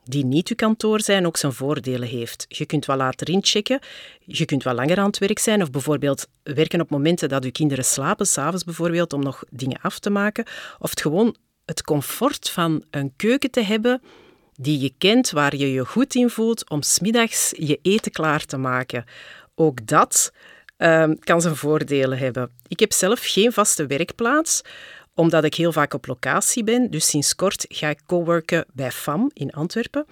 die 0.04 0.26
niet 0.26 0.50
uw 0.50 0.56
kantoor 0.56 1.02
zijn, 1.02 1.26
ook 1.26 1.38
zijn 1.38 1.54
voordelen 1.54 2.08
heeft. 2.08 2.46
Je 2.48 2.66
kunt 2.66 2.86
wat 2.86 2.98
later 2.98 3.30
inchecken, 3.30 3.80
je 4.20 4.46
kunt 4.46 4.64
wat 4.64 4.76
langer 4.76 4.98
aan 4.98 5.06
het 5.06 5.18
werk 5.18 5.40
zijn 5.40 5.62
of 5.62 5.72
bijvoorbeeld 5.72 6.28
werken 6.44 6.82
op 6.82 6.90
momenten 6.90 7.30
dat 7.30 7.44
uw 7.44 7.52
kinderen 7.52 7.86
slapen, 7.86 8.28
s'avonds 8.28 8.64
bijvoorbeeld, 8.64 9.14
om 9.14 9.24
nog 9.24 9.44
dingen 9.50 9.82
af 9.82 10.00
te 10.00 10.10
maken. 10.10 10.46
Of 10.80 10.90
het 10.90 11.02
gewoon 11.02 11.36
het 11.66 11.84
comfort 11.84 12.50
van 12.50 12.84
een 12.90 13.14
keuken 13.16 13.52
te 13.52 13.62
hebben 13.62 14.02
die 14.56 14.80
je 14.80 14.94
kent, 14.98 15.32
waar 15.32 15.56
je 15.56 15.72
je 15.72 15.86
goed 15.86 16.16
in 16.16 16.30
voelt, 16.30 16.70
om 16.70 16.82
smiddags 16.82 17.54
je 17.58 17.80
eten 17.82 18.12
klaar 18.12 18.46
te 18.46 18.58
maken. 18.58 19.06
Ook 19.56 19.88
dat 19.88 20.32
uh, 20.78 21.10
kan 21.20 21.42
zijn 21.42 21.56
voordelen 21.56 22.18
hebben. 22.18 22.52
Ik 22.68 22.80
heb 22.80 22.94
zelf 22.94 23.20
geen 23.24 23.54
vaste 23.54 23.86
werkplaats, 23.86 24.62
omdat 25.16 25.44
ik 25.44 25.54
heel 25.54 25.72
vaak 25.72 25.94
op 25.94 26.08
locatie 26.08 26.64
ben. 26.64 26.92
Dus 26.92 27.10
sinds 27.10 27.36
kort 27.36 27.66
ga 27.70 27.90
ik 27.90 28.00
coworken 28.06 28.66
bij 28.74 28.92
FAM 28.92 29.32
in 29.34 29.52
Antwerpen. 29.52 30.06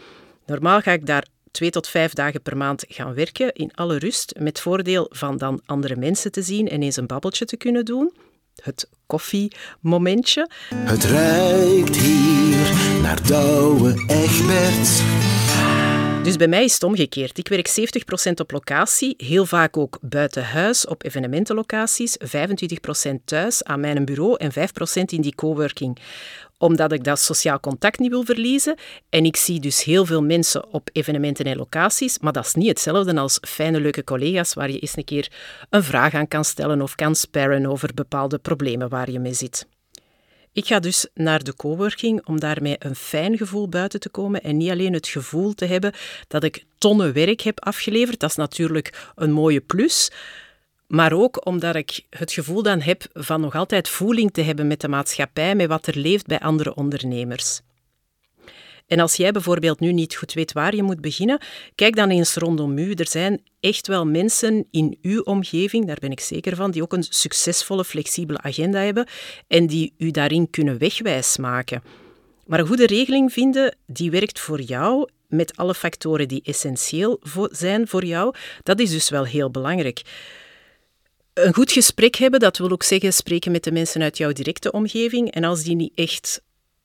Normaal 0.46 0.82
ga 0.82 0.92
ik 0.92 1.06
daar 1.06 1.26
twee 1.52 1.70
tot 1.70 1.88
vijf 1.88 2.14
dagen 2.14 2.42
per 2.42 2.58
maand 2.58 2.86
gaan 2.88 3.14
werken 3.14 3.54
in 3.54 3.72
alle 3.76 3.98
rust, 3.98 4.34
met 4.40 4.60
voordeel 4.60 5.08
van 5.12 5.38
dan 5.38 5.62
andere 5.66 5.96
mensen 5.96 6.32
te 6.32 6.42
zien 6.42 6.68
en 6.70 6.82
eens 6.82 6.96
een 6.96 7.08
babbeltje 7.08 7.46
te 7.46 7.58
kunnen 7.58 7.86
doen. 7.86 8.14
Het 8.64 8.90
koffiemomentje. 9.06 10.50
Het 10.76 11.04
ruikt 11.04 11.96
hier 11.98 13.02
naar 13.02 13.28
Douwe 13.28 14.04
Egberts. 14.08 15.02
Dus 16.24 16.36
bij 16.36 16.48
mij 16.48 16.64
is 16.64 16.74
het 16.74 16.84
omgekeerd. 16.84 17.38
Ik 17.38 17.48
werk 17.48 17.70
70% 18.30 18.32
op 18.36 18.52
locatie, 18.52 19.14
heel 19.18 19.46
vaak 19.46 19.78
ook 19.78 19.98
buiten 20.02 20.44
huis 20.44 20.88
op 20.88 21.06
evenementenlocaties, 21.06 22.18
25% 23.10 23.14
thuis 23.26 23.64
aan 23.64 23.80
mijn 23.80 24.06
bureau 24.06 24.38
en 24.38 24.52
5% 24.52 24.56
in 25.06 25.22
die 25.22 25.36
coworking 25.36 26.00
omdat 26.60 26.92
ik 26.92 27.04
dat 27.04 27.20
sociaal 27.20 27.60
contact 27.60 28.00
niet 28.00 28.10
wil 28.10 28.24
verliezen. 28.24 28.76
En 29.10 29.26
ik 29.26 29.36
zie 29.36 29.60
dus 29.60 29.84
heel 29.84 30.06
veel 30.06 30.24
mensen 30.24 30.74
op 30.74 30.90
evenementen 30.94 31.46
en 31.46 31.58
locaties, 31.58 32.20
maar 32.20 32.34
dat 32.34 32.46
is 32.46 32.54
niet 32.54 32.68
hetzelfde 32.68 33.16
als 33.16 33.38
fijne, 33.42 33.82
leuke 33.82 34.04
collega's 34.04 34.54
waar 34.54 34.72
je 34.72 34.80
eens 34.80 34.98
een 34.98 35.04
keer 35.04 35.32
een 35.70 35.84
vraag 35.84 36.14
aan 36.14 36.28
kan 36.28 36.46
stellen 36.46 36.82
of 36.82 36.96
kan 36.96 37.16
sparren 37.16 37.66
over 37.66 37.94
bepaalde 37.94 38.38
problemen 38.38 38.90
waar 38.90 39.12
je 39.12 39.20
mee 39.20 39.34
zit. 39.34 39.68
Ik 40.54 40.68
ga 40.68 40.80
dus 40.80 41.08
naar 41.14 41.44
de 41.44 41.56
coworking 41.56 42.26
om 42.26 42.40
daarmee 42.40 42.76
een 42.80 42.96
fijn 42.96 43.38
gevoel 43.38 43.70
buiten 43.70 44.00
te 44.00 44.10
komen 44.10 44.42
en 44.42 44.58
niet 44.58 44.70
alleen 44.70 44.94
het 44.94 45.08
gevoel 45.08 45.54
te 45.54 45.66
hebben 45.66 45.94
dat 46.28 46.44
ik 46.44 46.64
tonnen 46.78 47.14
werk 47.14 47.42
heb 47.42 47.60
afgeleverd. 47.60 48.20
Dat 48.20 48.30
is 48.30 48.36
natuurlijk 48.36 49.12
een 49.16 49.32
mooie 49.32 49.62
plus. 49.62 50.12
Maar 50.88 51.14
ook 51.14 51.46
omdat 51.46 51.76
ik 51.76 52.06
het 52.10 52.32
gevoel 52.32 52.64
dan 52.64 52.82
heb 52.82 53.04
van 53.14 53.42
nog 53.42 53.56
altijd 53.56 53.90
voeling 53.90 54.32
te 54.34 54.42
hebben 54.42 54.68
met 54.68 54.82
de 54.82 54.88
maatschappij, 54.88 55.56
met 55.56 55.68
wat 55.68 55.88
er 55.88 55.98
leeft 55.98 56.26
bij 56.26 56.40
andere 56.40 56.76
ondernemers. 56.76 57.62
En 58.90 59.00
als 59.00 59.16
jij 59.16 59.32
bijvoorbeeld 59.32 59.80
nu 59.80 59.92
niet 59.92 60.16
goed 60.16 60.34
weet 60.34 60.52
waar 60.52 60.76
je 60.76 60.84
moet 60.84 61.02
beginnen, 61.02 61.40
kijk 61.76 61.96
dan 61.96 62.10
eens 62.10 62.36
rondom 62.36 62.78
u. 62.78 62.94
Er 62.94 63.08
zijn 63.08 63.42
echt 63.60 63.88
wel 63.88 64.06
mensen 64.06 64.66
in 64.72 64.98
uw 65.02 65.22
omgeving, 65.22 65.88
daar 65.88 65.98
ben 66.00 66.12
ik 66.12 66.20
zeker 66.20 66.56
van, 66.56 66.72
die 66.72 66.82
ook 66.82 66.94
een 66.94 67.06
succesvolle, 67.10 67.86
flexibele 67.86 68.42
agenda 68.42 68.80
hebben 68.80 69.08
en 69.48 69.68
die 69.68 69.94
u 69.98 70.12
daarin 70.12 70.50
kunnen 70.50 70.78
wegwijs 70.78 71.38
maken. 71.38 71.84
Maar 72.46 72.60
een 72.60 72.68
goede 72.68 72.86
regeling 72.86 73.34
vinden, 73.34 73.76
die 73.86 74.12
werkt 74.12 74.40
voor 74.40 74.62
jou 74.62 75.10
met 75.28 75.56
alle 75.56 75.74
factoren 75.74 76.28
die 76.28 76.42
essentieel 76.44 77.22
zijn 77.52 77.88
voor 77.88 78.06
jou, 78.06 78.36
dat 78.64 78.80
is 78.80 78.90
dus 78.90 79.10
wel 79.10 79.26
heel 79.26 79.52
belangrijk. 79.52 80.02
Een 81.34 81.54
goed 81.54 81.72
gesprek 81.72 82.16
hebben, 82.16 82.40
dat 82.40 82.58
wil 82.58 82.72
ook 82.72 82.84
zeggen 82.84 83.14
spreken 83.14 83.52
met 83.52 83.64
de 83.64 83.72
mensen 83.72 84.02
uit 84.02 84.18
jouw 84.18 84.32
directe 84.32 84.72
omgeving. 84.72 85.32
En 85.32 85.44
als 85.44 85.64
die 85.64 85.76
niet 85.76 85.92
echt 85.96 86.42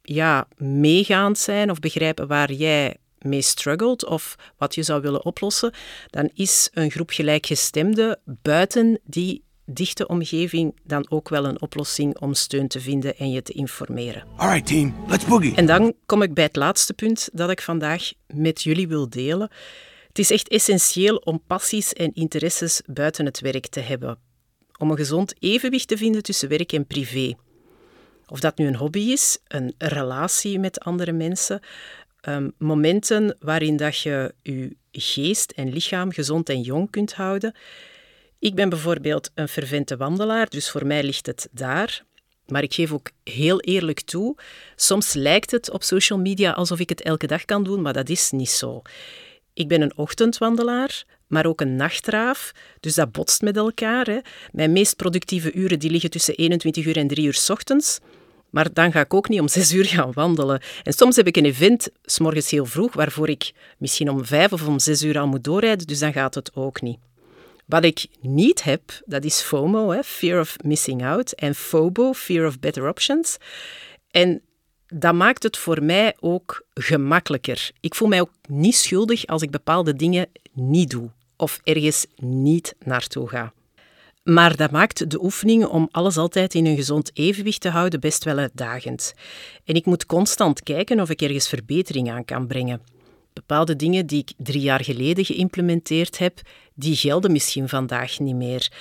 ja, 0.07 0.49
meegaand 0.57 1.39
zijn 1.39 1.71
of 1.71 1.79
begrijpen 1.79 2.27
waar 2.27 2.53
jij 2.53 2.97
mee 3.19 3.43
struggelt 3.43 4.05
of 4.05 4.37
wat 4.57 4.75
je 4.75 4.83
zou 4.83 5.01
willen 5.01 5.25
oplossen, 5.25 5.73
dan 6.07 6.31
is 6.35 6.71
een 6.73 6.91
groep 6.91 7.11
gelijkgestemden 7.11 8.21
buiten 8.25 9.01
die 9.05 9.43
dichte 9.67 10.07
omgeving 10.07 10.77
dan 10.83 11.07
ook 11.11 11.29
wel 11.29 11.45
een 11.45 11.61
oplossing 11.61 12.19
om 12.21 12.35
steun 12.35 12.69
te 12.69 12.81
vinden 12.81 13.17
en 13.17 13.31
je 13.31 13.43
te 13.43 13.53
informeren. 13.53 14.25
All 14.37 14.49
right, 14.49 14.67
team, 14.67 14.95
let's 15.09 15.25
boogie. 15.25 15.55
En 15.55 15.67
dan 15.67 15.95
kom 16.07 16.23
ik 16.23 16.35
bij 16.35 16.45
het 16.45 16.57
laatste 16.57 16.95
punt 16.95 17.29
dat 17.33 17.51
ik 17.51 17.63
vandaag 17.63 18.13
met 18.27 18.63
jullie 18.63 18.89
wil 18.89 19.09
delen. 19.09 19.51
Het 20.09 20.19
is 20.19 20.31
echt 20.31 20.49
essentieel 20.49 21.17
om 21.17 21.43
passies 21.47 21.93
en 21.93 22.13
interesses 22.13 22.83
buiten 22.87 23.25
het 23.25 23.41
werk 23.41 23.67
te 23.67 23.81
hebben. 23.81 24.19
Om 24.79 24.91
een 24.91 24.97
gezond 24.97 25.35
evenwicht 25.39 25.89
te 25.89 25.97
vinden 25.97 26.23
tussen 26.23 26.49
werk 26.49 26.73
en 26.73 26.87
privé. 26.87 27.35
Of 28.29 28.41
dat 28.41 28.59
nu 28.59 28.67
een 28.67 28.77
hobby 28.77 29.01
is, 29.01 29.39
een 29.49 29.75
relatie 29.79 30.59
met 30.59 30.81
andere 30.81 31.13
mensen, 31.13 31.61
um, 32.29 32.53
momenten 32.59 33.37
waarin 33.41 33.77
dat 33.77 33.99
je 33.99 34.35
je 34.43 34.77
geest 34.93 35.51
en 35.51 35.73
lichaam 35.73 36.13
gezond 36.13 36.49
en 36.49 36.61
jong 36.61 36.91
kunt 36.91 37.15
houden. 37.15 37.55
Ik 38.39 38.55
ben 38.55 38.69
bijvoorbeeld 38.69 39.31
een 39.35 39.49
fervente 39.49 39.97
wandelaar, 39.97 40.49
dus 40.49 40.71
voor 40.71 40.87
mij 40.87 41.03
ligt 41.03 41.27
het 41.27 41.49
daar. 41.51 42.05
Maar 42.47 42.63
ik 42.63 42.75
geef 42.75 42.93
ook 42.93 43.11
heel 43.25 43.61
eerlijk 43.61 44.01
toe, 44.01 44.37
soms 44.77 45.13
lijkt 45.13 45.51
het 45.51 45.71
op 45.71 45.83
social 45.83 46.19
media 46.19 46.53
alsof 46.53 46.79
ik 46.79 46.89
het 46.89 47.03
elke 47.03 47.27
dag 47.27 47.45
kan 47.45 47.65
doen, 47.65 47.83
maar 47.83 47.93
dat 47.93 48.09
is 48.09 48.31
niet 48.31 48.51
zo. 48.51 48.83
Ik 49.55 49.69
ben 49.69 49.81
een 49.81 49.97
ochtendwandelaar, 49.97 51.05
maar 51.27 51.47
ook 51.47 51.61
een 51.61 51.77
nachtraaf, 51.77 52.53
dus 52.81 52.95
dat 52.95 53.13
botst 53.13 53.43
met 53.43 53.57
elkaar. 53.57 54.07
Hè. 54.07 54.19
Mijn 54.53 54.73
meest 54.73 54.97
productieve 54.97 55.53
uren 55.53 55.79
die 55.79 55.91
liggen 55.91 56.11
tussen 56.11 56.35
21 56.35 56.85
uur 56.85 56.97
en 56.97 57.09
3 57.09 57.27
uur 57.27 57.35
s 57.35 57.51
ochtends. 57.51 57.99
Maar 58.55 58.73
dan 58.73 58.93
ga 58.93 59.01
ik 59.01 59.15
ook 59.15 59.29
niet 59.29 59.41
om 59.41 59.49
zes 59.49 59.73
uur 59.73 59.85
gaan 59.85 60.13
wandelen. 60.13 60.61
En 60.83 60.93
soms 60.93 61.17
heb 61.17 61.27
ik 61.27 61.37
een 61.37 61.45
event, 61.45 61.89
s 62.05 62.19
morgens 62.19 62.51
heel 62.51 62.67
vroeg, 62.67 62.95
waarvoor 62.95 63.29
ik 63.29 63.53
misschien 63.79 64.11
om 64.11 64.25
vijf 64.25 64.53
of 64.53 64.67
om 64.67 64.79
zes 64.79 65.03
uur 65.03 65.19
al 65.19 65.27
moet 65.27 65.45
doorrijden, 65.45 65.87
dus 65.87 65.99
dan 65.99 66.13
gaat 66.13 66.35
het 66.35 66.55
ook 66.55 66.83
niet. 66.83 66.99
Wat 67.67 67.85
ik 67.85 68.07
niet 68.21 68.63
heb, 68.63 68.81
dat 69.05 69.25
is 69.25 69.41
FOMO, 69.41 69.91
hè, 69.91 70.03
Fear 70.03 70.41
of 70.41 70.57
Missing 70.65 71.05
Out, 71.05 71.33
en 71.33 71.55
FOBO, 71.55 72.13
Fear 72.13 72.47
of 72.47 72.61
Better 72.61 72.89
Options. 72.89 73.37
En 74.11 74.43
dat 74.87 75.15
maakt 75.15 75.43
het 75.43 75.57
voor 75.57 75.83
mij 75.83 76.17
ook 76.21 76.67
gemakkelijker. 76.75 77.71
Ik 77.81 77.95
voel 77.95 78.09
mij 78.09 78.21
ook 78.21 78.33
niet 78.49 78.77
schuldig 78.77 79.27
als 79.27 79.43
ik 79.43 79.51
bepaalde 79.51 79.97
dingen 79.97 80.29
niet 80.53 80.91
doe 80.91 81.11
of 81.37 81.61
ergens 81.65 82.07
niet 82.17 82.75
naartoe 82.85 83.29
ga. 83.29 83.53
Maar 84.25 84.57
dat 84.57 84.71
maakt 84.71 85.11
de 85.11 85.23
oefening 85.23 85.67
om 85.67 85.89
alles 85.91 86.17
altijd 86.17 86.55
in 86.55 86.67
een 86.67 86.77
gezond 86.77 87.11
evenwicht 87.15 87.61
te 87.61 87.69
houden 87.69 88.01
best 88.01 88.25
wel 88.25 88.39
uitdagend. 88.39 89.15
En 89.65 89.75
ik 89.75 89.87
moet 89.87 90.07
constant 90.07 90.63
kijken 90.63 91.01
of 91.01 91.11
ik 91.11 91.23
ergens 91.23 91.49
verbetering 91.49 92.11
aan 92.11 92.25
kan 92.25 92.47
brengen. 92.47 92.81
Bepaalde 93.33 93.77
dingen 93.77 94.07
die 94.07 94.21
ik 94.21 94.33
drie 94.37 94.61
jaar 94.61 94.85
geleden 94.85 95.25
geïmplementeerd 95.25 96.19
heb, 96.19 96.41
die 96.75 96.97
gelden 96.97 97.33
misschien 97.33 97.69
vandaag 97.69 98.19
niet 98.19 98.35
meer. 98.35 98.73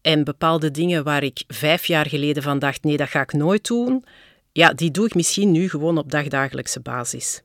En 0.00 0.24
bepaalde 0.24 0.70
dingen 0.70 1.04
waar 1.04 1.22
ik 1.22 1.44
vijf 1.46 1.86
jaar 1.86 2.06
geleden 2.06 2.42
van 2.42 2.58
dacht, 2.58 2.84
nee, 2.84 2.96
dat 2.96 3.08
ga 3.08 3.20
ik 3.20 3.32
nooit 3.32 3.66
doen, 3.66 4.04
ja, 4.52 4.72
die 4.72 4.90
doe 4.90 5.06
ik 5.06 5.14
misschien 5.14 5.50
nu 5.50 5.68
gewoon 5.68 5.98
op 5.98 6.10
dagdagelijkse 6.10 6.80
basis. 6.80 7.42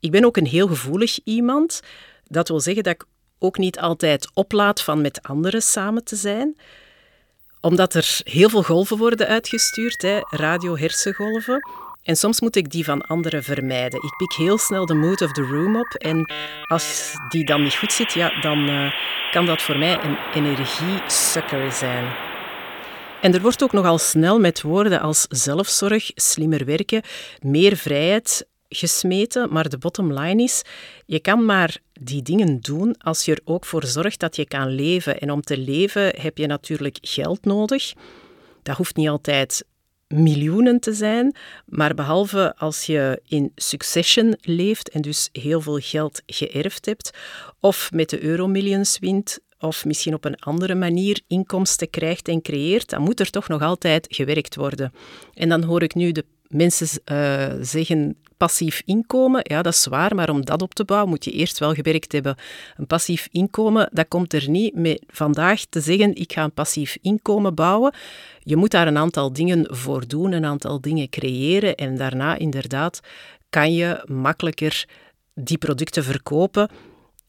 Ik 0.00 0.10
ben 0.10 0.24
ook 0.24 0.36
een 0.36 0.46
heel 0.46 0.66
gevoelig 0.66 1.18
iemand. 1.24 1.80
Dat 2.26 2.48
wil 2.48 2.60
zeggen 2.60 2.82
dat 2.82 2.94
ik 2.94 3.04
ook 3.38 3.58
niet 3.58 3.78
altijd 3.78 4.30
oplaat 4.34 4.80
van 4.82 5.00
met 5.00 5.22
anderen 5.22 5.62
samen 5.62 6.04
te 6.04 6.16
zijn 6.16 6.56
omdat 7.64 7.94
er 7.94 8.20
heel 8.24 8.48
veel 8.48 8.62
golven 8.62 8.96
worden 8.96 9.26
uitgestuurd, 9.26 10.06
radio-hersengolven. 10.30 11.68
En 12.02 12.16
soms 12.16 12.40
moet 12.40 12.56
ik 12.56 12.70
die 12.70 12.84
van 12.84 13.00
anderen 13.00 13.42
vermijden. 13.42 14.02
Ik 14.02 14.16
pik 14.16 14.32
heel 14.32 14.58
snel 14.58 14.86
de 14.86 14.94
mood 14.94 15.22
of 15.22 15.32
the 15.32 15.42
room 15.42 15.76
op. 15.76 15.94
En 15.94 16.32
als 16.62 17.12
die 17.28 17.44
dan 17.44 17.62
niet 17.62 17.74
goed 17.74 17.92
zit, 17.92 18.12
ja, 18.12 18.40
dan 18.40 18.68
uh, 18.68 18.92
kan 19.30 19.46
dat 19.46 19.62
voor 19.62 19.78
mij 19.78 19.98
een 20.02 20.16
energiesucker 20.34 21.72
zijn. 21.72 22.12
En 23.20 23.34
er 23.34 23.40
wordt 23.40 23.62
ook 23.62 23.72
nogal 23.72 23.98
snel 23.98 24.40
met 24.40 24.62
woorden 24.62 25.00
als 25.00 25.26
zelfzorg, 25.28 26.10
slimmer 26.14 26.64
werken, 26.64 27.02
meer 27.40 27.76
vrijheid 27.76 28.46
gesmeten. 28.76 29.52
Maar 29.52 29.68
de 29.68 29.78
bottom 29.78 30.12
line 30.12 30.42
is, 30.42 30.62
je 31.06 31.20
kan 31.20 31.44
maar 31.44 31.78
die 31.92 32.22
dingen 32.22 32.60
doen 32.60 32.94
als 32.98 33.24
je 33.24 33.32
er 33.32 33.40
ook 33.44 33.64
voor 33.64 33.86
zorgt 33.86 34.20
dat 34.20 34.36
je 34.36 34.46
kan 34.46 34.74
leven. 34.74 35.18
En 35.20 35.30
om 35.30 35.42
te 35.42 35.58
leven 35.58 36.20
heb 36.20 36.38
je 36.38 36.46
natuurlijk 36.46 36.98
geld 37.00 37.44
nodig. 37.44 37.92
Dat 38.62 38.76
hoeft 38.76 38.96
niet 38.96 39.08
altijd 39.08 39.64
miljoenen 40.08 40.80
te 40.80 40.92
zijn, 40.92 41.36
maar 41.66 41.94
behalve 41.94 42.56
als 42.56 42.84
je 42.84 43.22
in 43.26 43.52
succession 43.54 44.36
leeft 44.40 44.88
en 44.88 45.02
dus 45.02 45.28
heel 45.32 45.60
veel 45.60 45.78
geld 45.78 46.22
geërfd 46.26 46.86
hebt, 46.86 47.10
of 47.60 47.90
met 47.92 48.10
de 48.10 48.22
euromillions 48.22 48.98
wint, 48.98 49.38
of 49.58 49.84
misschien 49.84 50.14
op 50.14 50.24
een 50.24 50.40
andere 50.40 50.74
manier 50.74 51.20
inkomsten 51.26 51.90
krijgt 51.90 52.28
en 52.28 52.42
creëert, 52.42 52.90
dan 52.90 53.02
moet 53.02 53.20
er 53.20 53.30
toch 53.30 53.48
nog 53.48 53.62
altijd 53.62 54.06
gewerkt 54.10 54.56
worden. 54.56 54.92
En 55.34 55.48
dan 55.48 55.62
hoor 55.62 55.82
ik 55.82 55.94
nu 55.94 56.12
de 56.12 56.24
mensen 56.48 57.02
uh, 57.12 57.52
zeggen 57.60 58.16
passief 58.36 58.82
inkomen. 58.84 59.40
Ja, 59.42 59.62
dat 59.62 59.72
is 59.72 59.86
waar, 59.86 60.14
maar 60.14 60.30
om 60.30 60.44
dat 60.44 60.62
op 60.62 60.74
te 60.74 60.84
bouwen 60.84 61.10
moet 61.10 61.24
je 61.24 61.30
eerst 61.30 61.58
wel 61.58 61.74
gewerkt 61.74 62.12
hebben. 62.12 62.36
Een 62.76 62.86
passief 62.86 63.28
inkomen, 63.30 63.88
dat 63.92 64.08
komt 64.08 64.32
er 64.32 64.48
niet 64.48 64.74
met 64.74 65.04
vandaag 65.06 65.64
te 65.64 65.80
zeggen 65.80 66.14
ik 66.14 66.32
ga 66.32 66.44
een 66.44 66.52
passief 66.52 66.96
inkomen 67.00 67.54
bouwen. 67.54 67.94
Je 68.42 68.56
moet 68.56 68.70
daar 68.70 68.86
een 68.86 68.98
aantal 68.98 69.32
dingen 69.32 69.76
voor 69.76 70.06
doen, 70.06 70.32
een 70.32 70.44
aantal 70.44 70.80
dingen 70.80 71.08
creëren 71.08 71.74
en 71.74 71.96
daarna 71.96 72.36
inderdaad 72.36 73.00
kan 73.50 73.74
je 73.74 74.04
makkelijker 74.06 74.88
die 75.34 75.58
producten 75.58 76.04
verkopen. 76.04 76.70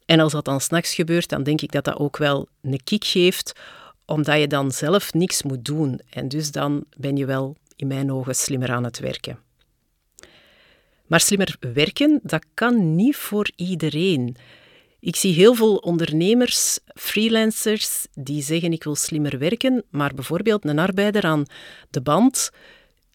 En 0.05 0.19
als 0.19 0.31
dat 0.31 0.45
dan 0.45 0.61
s'nachts 0.61 0.93
gebeurt, 0.93 1.29
dan 1.29 1.43
denk 1.43 1.61
ik 1.61 1.71
dat 1.71 1.83
dat 1.83 1.97
ook 1.97 2.17
wel 2.17 2.47
een 2.61 2.83
kick 2.83 3.03
geeft, 3.03 3.59
omdat 4.05 4.39
je 4.39 4.47
dan 4.47 4.71
zelf 4.71 5.13
niks 5.13 5.43
moet 5.43 5.65
doen. 5.65 6.01
En 6.09 6.27
dus 6.27 6.51
dan 6.51 6.85
ben 6.97 7.17
je 7.17 7.25
wel 7.25 7.55
in 7.75 7.87
mijn 7.87 8.11
ogen 8.11 8.35
slimmer 8.35 8.71
aan 8.71 8.83
het 8.83 8.99
werken. 8.99 9.44
Maar 11.07 11.19
slimmer 11.19 11.55
werken, 11.73 12.19
dat 12.23 12.45
kan 12.53 12.95
niet 12.95 13.15
voor 13.15 13.49
iedereen. 13.55 14.35
Ik 14.99 15.15
zie 15.15 15.33
heel 15.33 15.53
veel 15.53 15.75
ondernemers, 15.75 16.79
freelancers, 16.93 18.07
die 18.13 18.41
zeggen 18.41 18.71
ik 18.71 18.83
wil 18.83 18.95
slimmer 18.95 19.37
werken, 19.37 19.83
maar 19.89 20.13
bijvoorbeeld 20.13 20.65
een 20.65 20.79
arbeider 20.79 21.23
aan 21.23 21.45
de 21.89 22.01
band, 22.01 22.51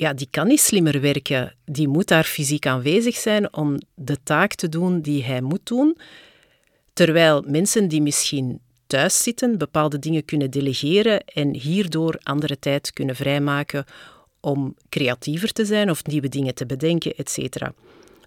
ja, 0.01 0.13
die 0.13 0.29
kan 0.31 0.47
niet 0.47 0.61
slimmer 0.61 1.01
werken. 1.01 1.55
Die 1.65 1.89
moet 1.89 2.09
daar 2.09 2.25
fysiek 2.25 2.67
aanwezig 2.67 3.17
zijn 3.17 3.55
om 3.55 3.79
de 3.95 4.17
taak 4.23 4.55
te 4.55 4.69
doen 4.69 5.01
die 5.01 5.25
hij 5.25 5.41
moet 5.41 5.67
doen. 5.67 5.97
Terwijl 6.93 7.45
mensen 7.47 7.89
die 7.89 8.03
misschien 8.03 8.61
thuis 8.87 9.23
zitten 9.23 9.59
bepaalde 9.59 9.99
dingen 9.99 10.25
kunnen 10.25 10.51
delegeren 10.51 11.25
en 11.25 11.55
hierdoor 11.55 12.19
andere 12.23 12.59
tijd 12.59 12.93
kunnen 12.93 13.17
vrijmaken 13.17 13.85
om 14.41 14.77
creatiever 14.89 15.53
te 15.53 15.65
zijn 15.65 15.91
of 15.91 16.05
nieuwe 16.05 16.29
dingen 16.29 16.55
te 16.55 16.67
bedenken, 16.67 17.15
etc. 17.17 17.69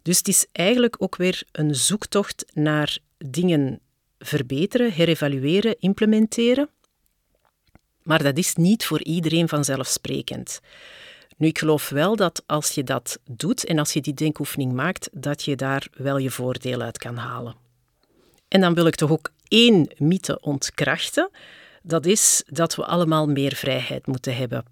Dus 0.01 0.17
het 0.17 0.27
is 0.27 0.45
eigenlijk 0.51 0.95
ook 0.99 1.15
weer 1.15 1.43
een 1.51 1.75
zoektocht 1.75 2.45
naar 2.53 2.97
dingen 3.17 3.79
verbeteren, 4.19 4.91
herevalueren, 4.91 5.75
implementeren. 5.79 6.69
Maar 8.03 8.23
dat 8.23 8.37
is 8.37 8.55
niet 8.55 8.85
voor 8.85 9.03
iedereen 9.03 9.49
vanzelfsprekend. 9.49 10.59
Nu, 11.37 11.47
ik 11.47 11.59
geloof 11.59 11.89
wel 11.89 12.15
dat 12.15 12.43
als 12.45 12.71
je 12.71 12.83
dat 12.83 13.19
doet 13.31 13.65
en 13.65 13.79
als 13.79 13.93
je 13.93 14.01
die 14.01 14.13
denkoefening 14.13 14.73
maakt, 14.73 15.09
dat 15.11 15.43
je 15.43 15.55
daar 15.55 15.87
wel 15.93 16.17
je 16.17 16.29
voordeel 16.29 16.81
uit 16.81 16.97
kan 16.97 17.15
halen. 17.15 17.55
En 18.47 18.61
dan 18.61 18.73
wil 18.73 18.85
ik 18.85 18.95
toch 18.95 19.11
ook 19.11 19.31
één 19.47 19.89
mythe 19.97 20.39
ontkrachten. 20.39 21.29
Dat 21.81 22.05
is 22.05 22.43
dat 22.47 22.75
we 22.75 22.85
allemaal 22.85 23.27
meer 23.27 23.55
vrijheid 23.55 24.07
moeten 24.07 24.35
hebben. 24.35 24.65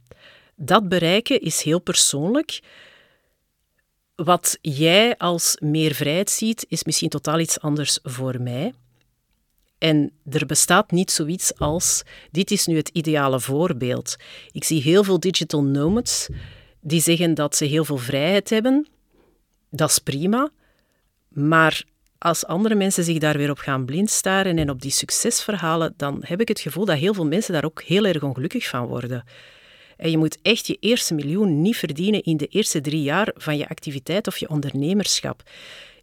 Dat 0.64 0.90
bereiken 0.90 1.42
is 1.42 1.62
heel 1.62 1.80
persoonlijk. 1.80 2.60
Wat 4.16 4.58
jij 4.62 5.18
als 5.18 5.58
meer 5.60 5.94
vrijheid 5.94 6.30
ziet, 6.30 6.66
is 6.70 6.84
misschien 6.84 7.10
totaal 7.10 7.40
iets 7.40 7.60
anders 7.60 8.00
voor 8.04 8.42
mij. 8.42 8.74
En 9.78 10.12
er 10.30 10.46
bestaat 10.46 10.92
niet 10.92 11.12
zoiets 11.12 11.58
als: 11.58 12.04
dit 12.32 12.52
is 12.52 12.66
nu 12.66 12.76
het 12.76 12.90
ideale 12.90 13.40
voorbeeld. 13.40 14.16
Ik 14.52 14.64
zie 14.64 14.82
heel 14.82 15.04
veel 15.04 15.20
digital 15.20 15.64
nomads 15.64 16.28
die 16.80 17.02
zeggen 17.02 17.34
dat 17.34 17.56
ze 17.56 17.66
heel 17.66 17.86
veel 17.86 17.98
vrijheid 17.98 18.50
hebben. 18.50 18.88
Dat 19.70 19.90
is 19.90 20.00
prima. 20.00 20.52
Maar 21.28 21.84
als 22.18 22.46
andere 22.46 22.76
mensen 22.76 23.04
zich 23.04 23.18
daar 23.18 23.38
weer 23.38 23.50
op 23.50 23.60
gaan 23.60 23.86
blindstaren 23.86 24.58
en 24.58 24.70
op 24.70 24.82
die 24.82 24.92
succesverhalen, 24.92 25.94
dan 25.98 26.22
heb 26.26 26.42
ik 26.42 26.48
het 26.48 26.60
gevoel 26.60 26.86
dat 26.86 26.98
heel 26.98 27.14
veel 27.14 27.28
mensen 27.28 27.54
daar 27.54 27.66
ook 27.66 27.82
heel 27.82 28.06
erg 28.06 28.24
ongelukkig 28.24 28.68
van 28.68 28.86
worden. 28.86 29.24
En 30.02 30.12
je 30.12 30.18
moet 30.18 30.38
echt 30.42 30.68
je 30.68 30.78
eerste 30.80 31.14
miljoen 31.14 31.62
niet 31.62 31.78
verdienen 31.78 32.24
in 32.24 32.38
de 32.38 32.48
eerste 32.48 32.82
drie 32.82 33.02
jaar 33.02 33.32
van 33.36 33.58
je 33.58 33.70
activiteit 33.70 34.28
of 34.28 34.38
je 34.38 34.50
ondernemerschap. 34.50 35.44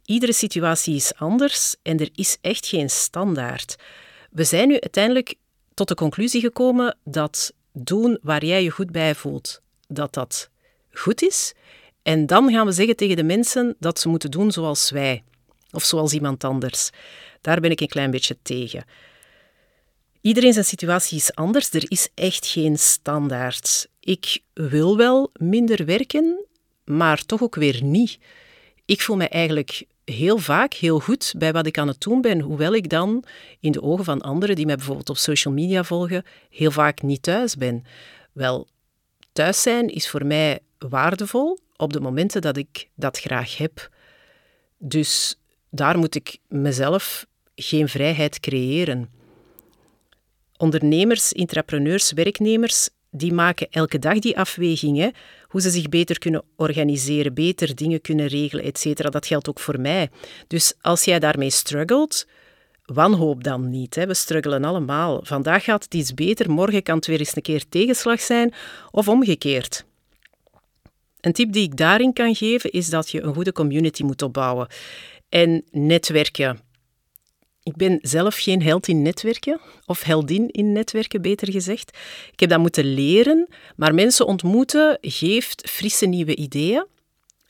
Iedere 0.05 0.33
situatie 0.33 0.95
is 0.95 1.15
anders 1.15 1.77
en 1.83 1.99
er 1.99 2.09
is 2.15 2.39
echt 2.41 2.67
geen 2.67 2.91
standaard. 2.91 3.77
We 4.31 4.45
zijn 4.45 4.69
nu 4.69 4.81
uiteindelijk 4.81 5.35
tot 5.75 5.89
de 5.89 5.95
conclusie 5.95 6.41
gekomen 6.41 6.97
dat 7.05 7.53
doen 7.73 8.19
waar 8.23 8.45
jij 8.45 8.63
je 8.63 8.71
goed 8.71 8.91
bij 8.91 9.15
voelt, 9.15 9.61
dat 9.89 10.15
dat 10.15 10.51
goed 10.91 11.23
is. 11.23 11.55
En 12.03 12.27
dan 12.27 12.51
gaan 12.53 12.67
we 12.67 12.73
zeggen 12.73 12.97
tegen 12.97 13.17
de 13.17 13.23
mensen 13.23 13.77
dat 13.79 13.99
ze 13.99 14.09
moeten 14.09 14.31
doen 14.31 14.53
zoals 14.53 14.91
wij 14.91 15.23
of 15.71 15.85
zoals 15.85 16.13
iemand 16.13 16.45
anders. 16.45 16.91
Daar 17.41 17.61
ben 17.61 17.71
ik 17.71 17.81
een 17.81 17.89
klein 17.89 18.11
beetje 18.11 18.37
tegen. 18.43 18.85
Iedereen 20.29 20.53
zijn 20.53 20.65
situatie 20.65 21.17
is 21.19 21.35
anders. 21.35 21.71
Er 21.71 21.85
is 21.89 22.09
echt 22.15 22.47
geen 22.47 22.79
standaard. 22.79 23.89
Ik 24.01 24.43
wil 24.53 24.97
wel 24.97 25.31
minder 25.33 25.85
werken, 25.85 26.45
maar 26.85 27.25
toch 27.25 27.43
ook 27.43 27.55
weer 27.55 27.83
niet. 27.83 28.19
Ik 28.85 29.03
voel 29.03 29.17
me 29.17 29.29
eigenlijk 29.29 29.85
heel 30.05 30.39
vaak 30.39 30.75
heel 30.75 31.01
goed 31.01 31.35
bij 31.39 31.53
wat 31.53 31.67
ik 31.67 31.79
aan 31.79 31.89
het 31.89 32.01
doen 32.01 32.21
ben, 32.21 32.41
hoewel 32.41 32.75
ik 32.75 32.89
dan 32.89 33.25
in 33.61 33.73
de 33.73 33.83
ogen 33.83 34.05
van 34.05 34.21
anderen 34.21 34.57
die 34.57 34.67
mij 34.67 34.77
bijvoorbeeld 34.77 35.11
op 35.11 35.17
social 35.17 35.55
media 35.55 35.85
volgen, 35.85 36.25
heel 36.51 36.71
vaak 36.71 37.03
niet 37.03 37.23
thuis 37.23 37.57
ben. 37.57 37.85
Wel, 38.33 38.69
thuis 39.33 39.63
zijn 39.63 39.89
is 39.89 40.09
voor 40.09 40.27
mij 40.27 40.59
waardevol 40.79 41.59
op 41.77 41.93
de 41.93 42.01
momenten 42.01 42.41
dat 42.41 42.57
ik 42.57 42.89
dat 42.95 43.19
graag 43.19 43.57
heb. 43.57 43.89
Dus 44.79 45.39
daar 45.71 45.99
moet 45.99 46.15
ik 46.15 46.39
mezelf 46.49 47.27
geen 47.55 47.89
vrijheid 47.89 48.41
creëren. 48.41 49.17
Ondernemers, 50.59 51.33
intrapreneurs, 51.33 52.13
werknemers, 52.13 52.89
die 53.11 53.33
maken 53.33 53.67
elke 53.71 53.99
dag 53.99 54.19
die 54.19 54.39
afwegingen, 54.39 55.13
hoe 55.43 55.61
ze 55.61 55.71
zich 55.71 55.89
beter 55.89 56.19
kunnen 56.19 56.43
organiseren, 56.57 57.35
beter 57.35 57.75
dingen 57.75 58.01
kunnen 58.01 58.27
regelen, 58.27 58.65
etc. 58.65 59.11
Dat 59.11 59.27
geldt 59.27 59.49
ook 59.49 59.61
voor 59.61 59.81
mij. 59.81 60.11
Dus 60.47 60.75
als 60.81 61.05
jij 61.05 61.19
daarmee 61.19 61.51
struggelt, 61.51 62.27
wanhoop 62.85 63.45
dan 63.45 63.71
niet. 63.71 63.95
Hè. 63.95 64.07
We 64.07 64.15
struggelen 64.15 64.65
allemaal. 64.65 65.21
Vandaag 65.23 65.65
gaat 65.65 65.85
het 65.85 65.95
iets 65.95 66.15
beter, 66.15 66.51
morgen 66.51 66.83
kan 66.83 66.97
het 66.97 67.07
weer 67.07 67.19
eens 67.19 67.37
een 67.37 67.43
keer 67.43 67.69
tegenslag 67.69 68.21
zijn, 68.21 68.55
of 68.91 69.09
omgekeerd. 69.09 69.85
Een 71.21 71.33
tip 71.33 71.53
die 71.53 71.63
ik 71.63 71.77
daarin 71.77 72.13
kan 72.13 72.35
geven 72.35 72.71
is 72.71 72.91
dat 72.91 73.11
je 73.11 73.23
een 73.23 73.35
goede 73.35 73.53
community 73.53 74.03
moet 74.03 74.23
opbouwen. 74.23 74.69
En 75.29 75.65
netwerken. 75.71 76.68
Ik 77.69 77.77
ben 77.77 77.99
zelf 78.03 78.37
geen 78.37 78.63
held 78.63 78.89
in 78.89 79.03
netwerken, 79.03 79.61
of 79.87 80.03
heldin 80.03 80.49
in 80.49 80.73
netwerken, 80.73 81.23
beter 81.23 81.53
gezegd. 81.53 81.99
Ik 82.33 82.41
heb 82.41 82.51
dat 82.51 82.59
moeten 82.59 82.95
leren, 82.95 83.49
maar 83.77 83.95
mensen 83.95 84.27
ontmoeten 84.27 84.99
geeft 85.01 85.71
frisse 85.71 86.07
nieuwe 86.07 86.37
ideeën. 86.37 86.87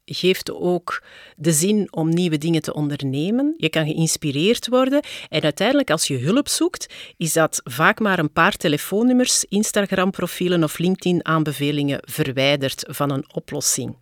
Geeft 0.05 0.53
ook 0.53 1.03
de 1.37 1.53
zin 1.53 1.89
om 1.91 2.09
nieuwe 2.09 2.39
dingen 2.39 2.63
te 2.63 2.75
ondernemen. 2.75 3.55
Je 3.57 3.69
kan 3.69 3.87
geïnspireerd 3.87 4.69
worden. 4.69 5.03
En 5.29 5.43
uiteindelijk, 5.43 5.91
als 5.91 6.07
je 6.07 6.19
hulp 6.19 6.49
zoekt, 6.49 6.95
is 7.17 7.33
dat 7.33 7.61
vaak 7.65 8.01
maar 8.01 8.19
een 8.19 8.33
paar 8.33 8.57
telefoonnummers, 8.57 9.45
Instagram-profielen 9.45 10.65
of 10.65 10.79
LinkedIn-aanbevelingen 10.79 12.01
verwijderd 12.05 12.85
van 12.89 13.11
een 13.11 13.25
oplossing. 13.35 13.97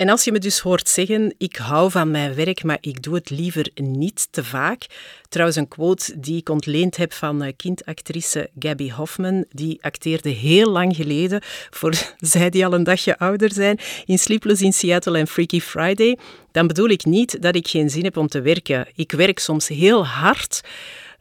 En 0.00 0.08
als 0.08 0.24
je 0.24 0.32
me 0.32 0.38
dus 0.38 0.58
hoort 0.58 0.88
zeggen, 0.88 1.34
ik 1.38 1.56
hou 1.56 1.90
van 1.90 2.10
mijn 2.10 2.34
werk, 2.34 2.62
maar 2.62 2.78
ik 2.80 3.02
doe 3.02 3.14
het 3.14 3.30
liever 3.30 3.70
niet 3.74 4.28
te 4.30 4.44
vaak. 4.44 4.86
Trouwens, 5.28 5.58
een 5.58 5.68
quote 5.68 6.20
die 6.20 6.36
ik 6.36 6.48
ontleend 6.48 6.96
heb 6.96 7.12
van 7.12 7.42
eh, 7.42 7.52
kindactrice 7.56 8.50
Gabby 8.58 8.90
Hoffman, 8.90 9.44
die 9.50 9.78
acteerde 9.82 10.28
heel 10.28 10.70
lang 10.70 10.96
geleden, 10.96 11.42
voor 11.70 11.94
zij 12.18 12.50
die 12.50 12.66
al 12.66 12.72
een 12.72 12.84
dagje 12.84 13.18
ouder 13.18 13.52
zijn, 13.52 13.78
in 14.04 14.18
Sleepless 14.18 14.62
in 14.62 14.72
Seattle 14.72 15.18
en 15.18 15.26
Freaky 15.26 15.60
Friday. 15.60 16.18
Dan 16.52 16.66
bedoel 16.66 16.88
ik 16.88 17.04
niet 17.04 17.42
dat 17.42 17.54
ik 17.54 17.68
geen 17.68 17.90
zin 17.90 18.04
heb 18.04 18.16
om 18.16 18.28
te 18.28 18.40
werken. 18.40 18.86
Ik 18.94 19.12
werk 19.12 19.38
soms 19.38 19.68
heel 19.68 20.06
hard, 20.06 20.60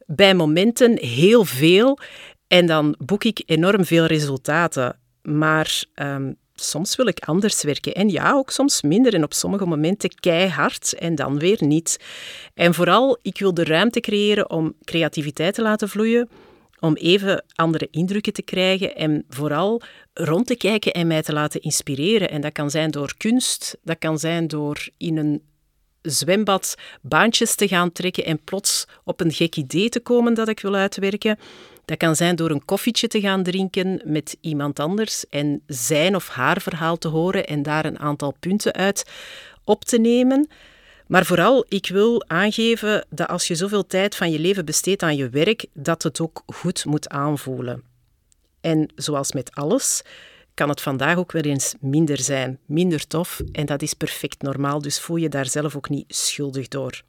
bij 0.05 0.33
momenten 0.33 0.97
heel 0.99 1.45
veel, 1.45 1.99
en 2.47 2.65
dan 2.65 2.95
boek 2.97 3.23
ik 3.23 3.43
enorm 3.45 3.85
veel 3.85 4.05
resultaten. 4.05 4.97
Maar 5.21 5.83
um, 5.95 6.37
soms 6.59 6.95
wil 6.95 7.07
ik 7.07 7.19
anders 7.19 7.63
werken. 7.63 7.93
En 7.93 8.09
ja, 8.09 8.33
ook 8.33 8.51
soms 8.51 8.81
minder 8.81 9.13
en 9.13 9.23
op 9.23 9.33
sommige 9.33 9.65
momenten 9.65 10.15
keihard 10.19 10.93
en 10.93 11.15
dan 11.15 11.39
weer 11.39 11.57
niet. 11.59 11.99
En 12.53 12.73
vooral, 12.73 13.19
ik 13.21 13.39
wil 13.39 13.53
de 13.53 13.63
ruimte 13.63 13.99
creëren 13.99 14.49
om 14.49 14.73
creativiteit 14.83 15.53
te 15.53 15.61
laten 15.61 15.89
vloeien, 15.89 16.29
om 16.79 16.95
even 16.95 17.45
andere 17.55 17.87
indrukken 17.91 18.33
te 18.33 18.41
krijgen 18.41 18.95
en 18.95 19.25
vooral 19.29 19.81
rond 20.13 20.47
te 20.47 20.55
kijken 20.55 20.93
en 20.93 21.07
mij 21.07 21.21
te 21.21 21.33
laten 21.33 21.61
inspireren. 21.61 22.29
En 22.29 22.41
dat 22.41 22.51
kan 22.51 22.69
zijn 22.69 22.91
door 22.91 23.13
kunst, 23.17 23.77
dat 23.83 23.97
kan 23.97 24.19
zijn 24.19 24.47
door 24.47 24.87
in 24.97 25.17
een 25.17 25.41
zwembad 26.01 26.75
baantjes 27.01 27.55
te 27.55 27.67
gaan 27.67 27.91
trekken 27.91 28.25
en 28.25 28.43
plots 28.43 28.85
op 29.03 29.21
een 29.21 29.31
gek 29.31 29.55
idee 29.55 29.89
te 29.89 29.99
komen 29.99 30.33
dat 30.33 30.47
ik 30.47 30.59
wil 30.59 30.75
uitwerken. 30.75 31.37
Dat 31.89 31.97
kan 31.97 32.15
zijn 32.15 32.35
door 32.35 32.49
een 32.49 32.65
koffietje 32.65 33.07
te 33.07 33.19
gaan 33.19 33.43
drinken 33.43 34.01
met 34.03 34.37
iemand 34.41 34.79
anders 34.79 35.25
en 35.29 35.61
zijn 35.67 36.15
of 36.15 36.27
haar 36.27 36.61
verhaal 36.61 36.97
te 36.97 37.07
horen 37.07 37.47
en 37.47 37.63
daar 37.63 37.85
een 37.85 37.99
aantal 37.99 38.35
punten 38.39 38.73
uit 38.73 39.11
op 39.63 39.85
te 39.85 39.99
nemen. 39.99 40.49
Maar 41.07 41.25
vooral, 41.25 41.65
ik 41.67 41.87
wil 41.87 42.23
aangeven 42.27 43.05
dat 43.09 43.27
als 43.27 43.47
je 43.47 43.55
zoveel 43.55 43.87
tijd 43.87 44.15
van 44.15 44.31
je 44.31 44.39
leven 44.39 44.65
besteedt 44.65 45.03
aan 45.03 45.15
je 45.15 45.29
werk, 45.29 45.65
dat 45.73 46.03
het 46.03 46.21
ook 46.21 46.43
goed 46.45 46.85
moet 46.85 47.09
aanvoelen. 47.09 47.83
En 48.61 48.91
zoals 48.95 49.31
met 49.31 49.51
alles, 49.55 50.01
kan 50.53 50.69
het 50.69 50.81
vandaag 50.81 51.17
ook 51.17 51.31
weer 51.31 51.45
eens 51.45 51.75
minder 51.79 52.17
zijn, 52.17 52.59
minder 52.65 53.07
tof 53.07 53.41
en 53.51 53.65
dat 53.65 53.81
is 53.81 53.93
perfect 53.93 54.41
normaal, 54.41 54.81
dus 54.81 54.99
voel 54.99 55.17
je 55.17 55.29
daar 55.29 55.47
zelf 55.47 55.75
ook 55.75 55.89
niet 55.89 56.15
schuldig 56.15 56.67
door. 56.67 57.03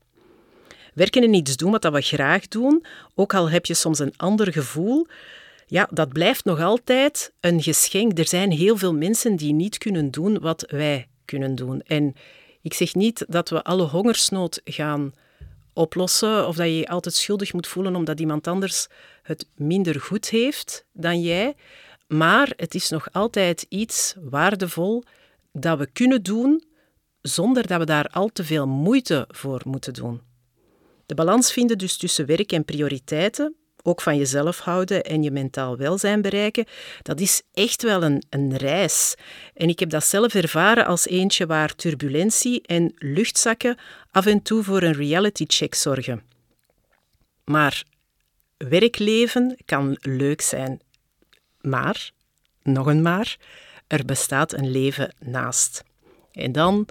Werken 0.95 1.23
en 1.23 1.35
iets 1.35 1.57
doen 1.57 1.71
wat 1.71 1.85
we 1.85 2.01
graag 2.01 2.49
doen, 2.49 2.85
ook 3.15 3.35
al 3.35 3.51
heb 3.51 3.67
je 3.67 3.75
soms 3.75 3.99
een 3.99 4.15
ander 4.17 4.53
gevoel, 4.53 5.07
ja, 5.67 5.89
dat 5.91 6.09
blijft 6.09 6.45
nog 6.45 6.61
altijd 6.61 7.33
een 7.41 7.63
geschenk. 7.63 8.19
Er 8.19 8.29
zijn 8.29 8.51
heel 8.51 8.77
veel 8.77 8.95
mensen 8.95 9.37
die 9.37 9.53
niet 9.53 9.79
kunnen 9.79 10.11
doen 10.11 10.39
wat 10.39 10.65
wij 10.69 11.09
kunnen 11.25 11.55
doen. 11.55 11.83
En 11.83 12.15
ik 12.63 12.75
zeg 12.75 12.95
niet 12.95 13.25
dat 13.29 13.49
we 13.49 13.63
alle 13.63 13.83
hongersnood 13.83 14.61
gaan 14.65 15.13
oplossen 15.73 16.49
of 16.49 16.57
dat 16.57 16.67
je 16.67 16.77
je 16.77 16.89
altijd 16.89 17.15
schuldig 17.15 17.53
moet 17.53 17.67
voelen 17.67 17.97
omdat 17.97 18.21
iemand 18.21 18.47
anders 18.47 18.87
het 19.23 19.47
minder 19.55 20.01
goed 20.01 20.29
heeft 20.29 20.85
dan 20.93 21.21
jij. 21.21 21.55
Maar 22.07 22.53
het 22.57 22.75
is 22.75 22.89
nog 22.89 23.13
altijd 23.13 23.67
iets 23.69 24.15
waardevol 24.21 25.05
dat 25.53 25.79
we 25.79 25.87
kunnen 25.93 26.23
doen 26.23 26.65
zonder 27.23 27.67
dat 27.67 27.79
we 27.79 27.85
daar 27.85 28.07
al 28.07 28.29
te 28.29 28.45
veel 28.45 28.67
moeite 28.67 29.29
voor 29.29 29.61
moeten 29.65 29.93
doen. 29.93 30.30
De 31.11 31.17
balans 31.17 31.53
vinden 31.53 31.79
dus 31.79 31.97
tussen 31.97 32.27
werk 32.27 32.53
en 32.53 32.65
prioriteiten, 32.65 33.55
ook 33.83 34.01
van 34.01 34.17
jezelf 34.17 34.59
houden 34.59 35.05
en 35.05 35.23
je 35.23 35.31
mentaal 35.31 35.77
welzijn 35.77 36.23
bereiken, 36.23 36.65
dat 37.03 37.21
is 37.21 37.43
echt 37.53 37.83
wel 37.83 38.03
een, 38.03 38.23
een 38.29 38.57
reis. 38.57 39.15
En 39.55 39.69
ik 39.69 39.79
heb 39.79 39.91
dat 39.91 40.05
zelf 40.05 40.35
ervaren 40.35 40.87
als 40.87 41.07
eentje 41.07 41.47
waar 41.47 41.75
turbulentie 41.75 42.63
en 42.63 42.93
luchtzakken 42.97 43.77
af 44.11 44.27
en 44.27 44.43
toe 44.43 44.63
voor 44.63 44.83
een 44.83 44.93
reality 44.93 45.45
check 45.47 45.75
zorgen. 45.75 46.23
Maar 47.45 47.85
werkleven 48.57 49.57
kan 49.65 49.97
leuk 50.01 50.41
zijn. 50.41 50.81
Maar, 51.61 52.11
nog 52.63 52.87
een 52.87 53.03
maar, 53.03 53.37
er 53.87 54.05
bestaat 54.05 54.53
een 54.53 54.71
leven 54.71 55.15
naast. 55.19 55.85
En 56.33 56.53
dan 56.53 56.89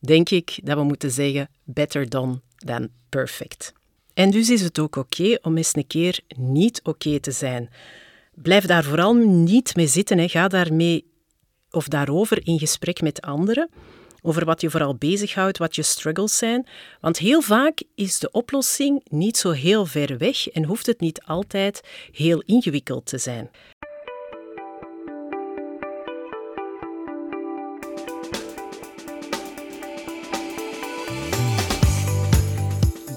denk 0.00 0.30
ik 0.30 0.58
dat 0.62 0.76
we 0.76 0.82
moeten 0.82 1.10
zeggen 1.10 1.48
better 1.64 2.08
done 2.08 2.40
than 2.64 2.88
perfect. 3.08 3.72
En 4.14 4.30
dus 4.30 4.50
is 4.50 4.60
het 4.60 4.78
ook 4.78 4.96
oké 4.96 5.38
om 5.42 5.56
eens 5.56 5.76
een 5.76 5.86
keer 5.86 6.20
niet 6.36 6.80
oké 6.82 7.20
te 7.20 7.30
zijn. 7.30 7.70
Blijf 8.34 8.66
daar 8.66 8.84
vooral 8.84 9.14
niet 9.14 9.76
mee 9.76 9.86
zitten. 9.86 10.18
Hè. 10.18 10.28
Ga 10.28 10.48
daarmee 10.48 11.10
of 11.70 11.88
daarover 11.88 12.46
in 12.46 12.58
gesprek 12.58 13.00
met 13.00 13.20
anderen. 13.20 13.70
Over 14.22 14.44
wat 14.44 14.60
je 14.60 14.70
vooral 14.70 14.94
bezighoudt, 14.94 15.58
wat 15.58 15.74
je 15.74 15.82
struggles 15.82 16.38
zijn. 16.38 16.66
Want 17.00 17.18
heel 17.18 17.40
vaak 17.40 17.82
is 17.94 18.18
de 18.18 18.30
oplossing 18.30 19.04
niet 19.10 19.36
zo 19.36 19.50
heel 19.50 19.86
ver 19.86 20.18
weg 20.18 20.48
en 20.48 20.64
hoeft 20.64 20.86
het 20.86 21.00
niet 21.00 21.22
altijd 21.22 21.80
heel 22.12 22.42
ingewikkeld 22.46 23.06
te 23.06 23.18
zijn. 23.18 23.50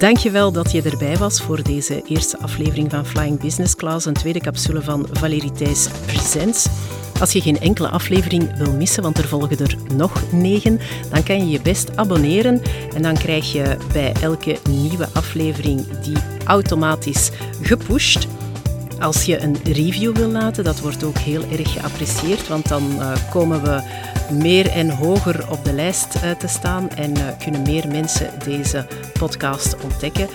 Dankjewel 0.02 0.52
dat 0.52 0.72
je 0.72 0.82
erbij 0.82 1.18
was 1.18 1.42
voor 1.42 1.64
deze 1.64 2.02
eerste 2.08 2.40
aflevering 2.40 2.92
van 2.92 3.06
Flying 3.06 3.40
Business 3.40 3.76
Class, 3.76 4.06
een 4.06 4.14
tweede 4.14 4.40
capsule 4.40 4.82
van 4.82 5.08
Valérie 5.12 5.52
Thijs 5.52 5.88
Presents. 6.06 6.68
Als 7.20 7.32
je 7.32 7.42
geen 7.42 7.60
enkele 7.60 7.88
aflevering 7.88 8.58
wil 8.58 8.74
missen, 8.74 9.04
want 9.04 9.18
er 9.18 9.28
volgen 9.28 9.60
er 9.60 9.76
nog 9.96 10.32
negen, 10.32 10.80
dan 11.10 11.24
kan 11.24 11.38
je 11.38 11.50
je 11.50 11.62
best 11.62 11.98
abonneren 11.98 12.62
en 12.96 13.02
dan 13.02 13.14
krijg 13.14 13.52
je 13.52 13.78
bij 13.94 14.14
elke 14.22 14.58
nieuwe 14.70 15.08
aflevering 15.14 15.88
die 16.04 16.18
automatisch 16.46 17.32
gepusht. 17.62 18.28
Als 19.02 19.24
je 19.24 19.42
een 19.42 19.58
review 19.64 20.16
wil 20.16 20.30
laten, 20.30 20.64
dat 20.64 20.80
wordt 20.80 21.04
ook 21.04 21.18
heel 21.18 21.44
erg 21.52 21.74
geapprecieerd, 21.74 22.48
want 22.48 22.68
dan 22.68 22.84
uh, 23.00 23.12
komen 23.30 23.64
we 23.64 23.82
meer 24.32 24.70
en 24.70 24.90
hoger 24.90 25.52
op 25.52 25.66
de 25.66 25.74
lijst 25.74 26.16
uh, 26.16 26.32
te 26.32 26.48
staan 26.48 26.90
en 26.90 27.18
uh, 27.18 27.24
kunnen 27.44 27.62
meer 27.62 27.88
mensen 27.88 28.30
deze 28.46 28.86
podcast 29.14 29.76
ontdekken. 29.84 30.28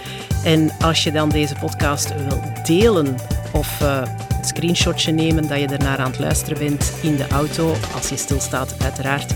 En 0.44 0.70
als 0.80 1.04
je 1.04 1.12
dan 1.12 1.28
deze 1.28 1.54
podcast 1.60 2.14
wil 2.28 2.40
delen 2.64 3.16
of 3.52 3.80
een 3.80 4.44
screenshotje 4.44 5.12
nemen 5.12 5.48
dat 5.48 5.60
je 5.60 5.66
ernaar 5.66 5.98
aan 5.98 6.10
het 6.10 6.18
luisteren 6.18 6.58
bent 6.58 6.92
in 7.02 7.16
de 7.16 7.28
auto, 7.28 7.74
als 7.94 8.08
je 8.08 8.16
stilstaat 8.16 8.74
uiteraard, 8.82 9.34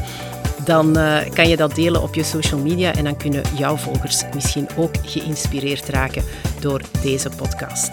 dan 0.65 0.99
kan 1.33 1.49
je 1.49 1.57
dat 1.57 1.75
delen 1.75 2.03
op 2.03 2.15
je 2.15 2.23
social 2.23 2.61
media 2.61 2.95
en 2.95 3.05
dan 3.05 3.17
kunnen 3.17 3.43
jouw 3.57 3.77
volgers 3.77 4.23
misschien 4.35 4.69
ook 4.77 4.95
geïnspireerd 5.03 5.89
raken 5.89 6.25
door 6.61 6.81
deze 7.03 7.29
podcast. 7.37 7.91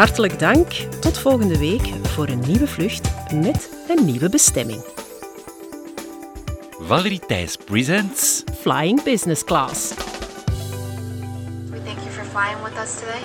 Hartelijk 0.00 0.38
dank. 0.38 0.66
Tot 1.00 1.18
volgende 1.18 1.58
week 1.58 1.82
voor 2.02 2.28
een 2.28 2.40
nieuwe 2.46 2.66
vlucht 2.66 3.32
met 3.34 3.70
een 3.88 4.04
nieuwe 4.04 4.28
bestemming. 4.28 4.84
Valerie 6.80 7.20
Thijs 7.26 7.56
presents 7.56 8.44
Flying 8.60 9.02
Business 9.02 9.44
Class. 9.44 9.88
We 9.88 11.82
thank 11.84 11.98
you 11.98 12.10
for 12.10 12.24
flying 12.24 12.62
with 12.64 12.82
us 12.82 12.94
today. 12.98 13.22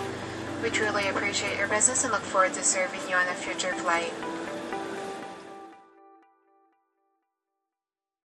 We 0.62 0.70
truly 0.70 1.10
appreciate 1.10 1.56
your 1.56 1.70
business 1.70 2.04
and 2.04 2.12
look 2.12 2.24
forward 2.24 2.54
to 2.54 2.64
serving 2.64 3.02
you 3.08 3.16
on 3.22 3.28
a 3.28 3.36
future 3.36 3.76
flight. 3.76 4.35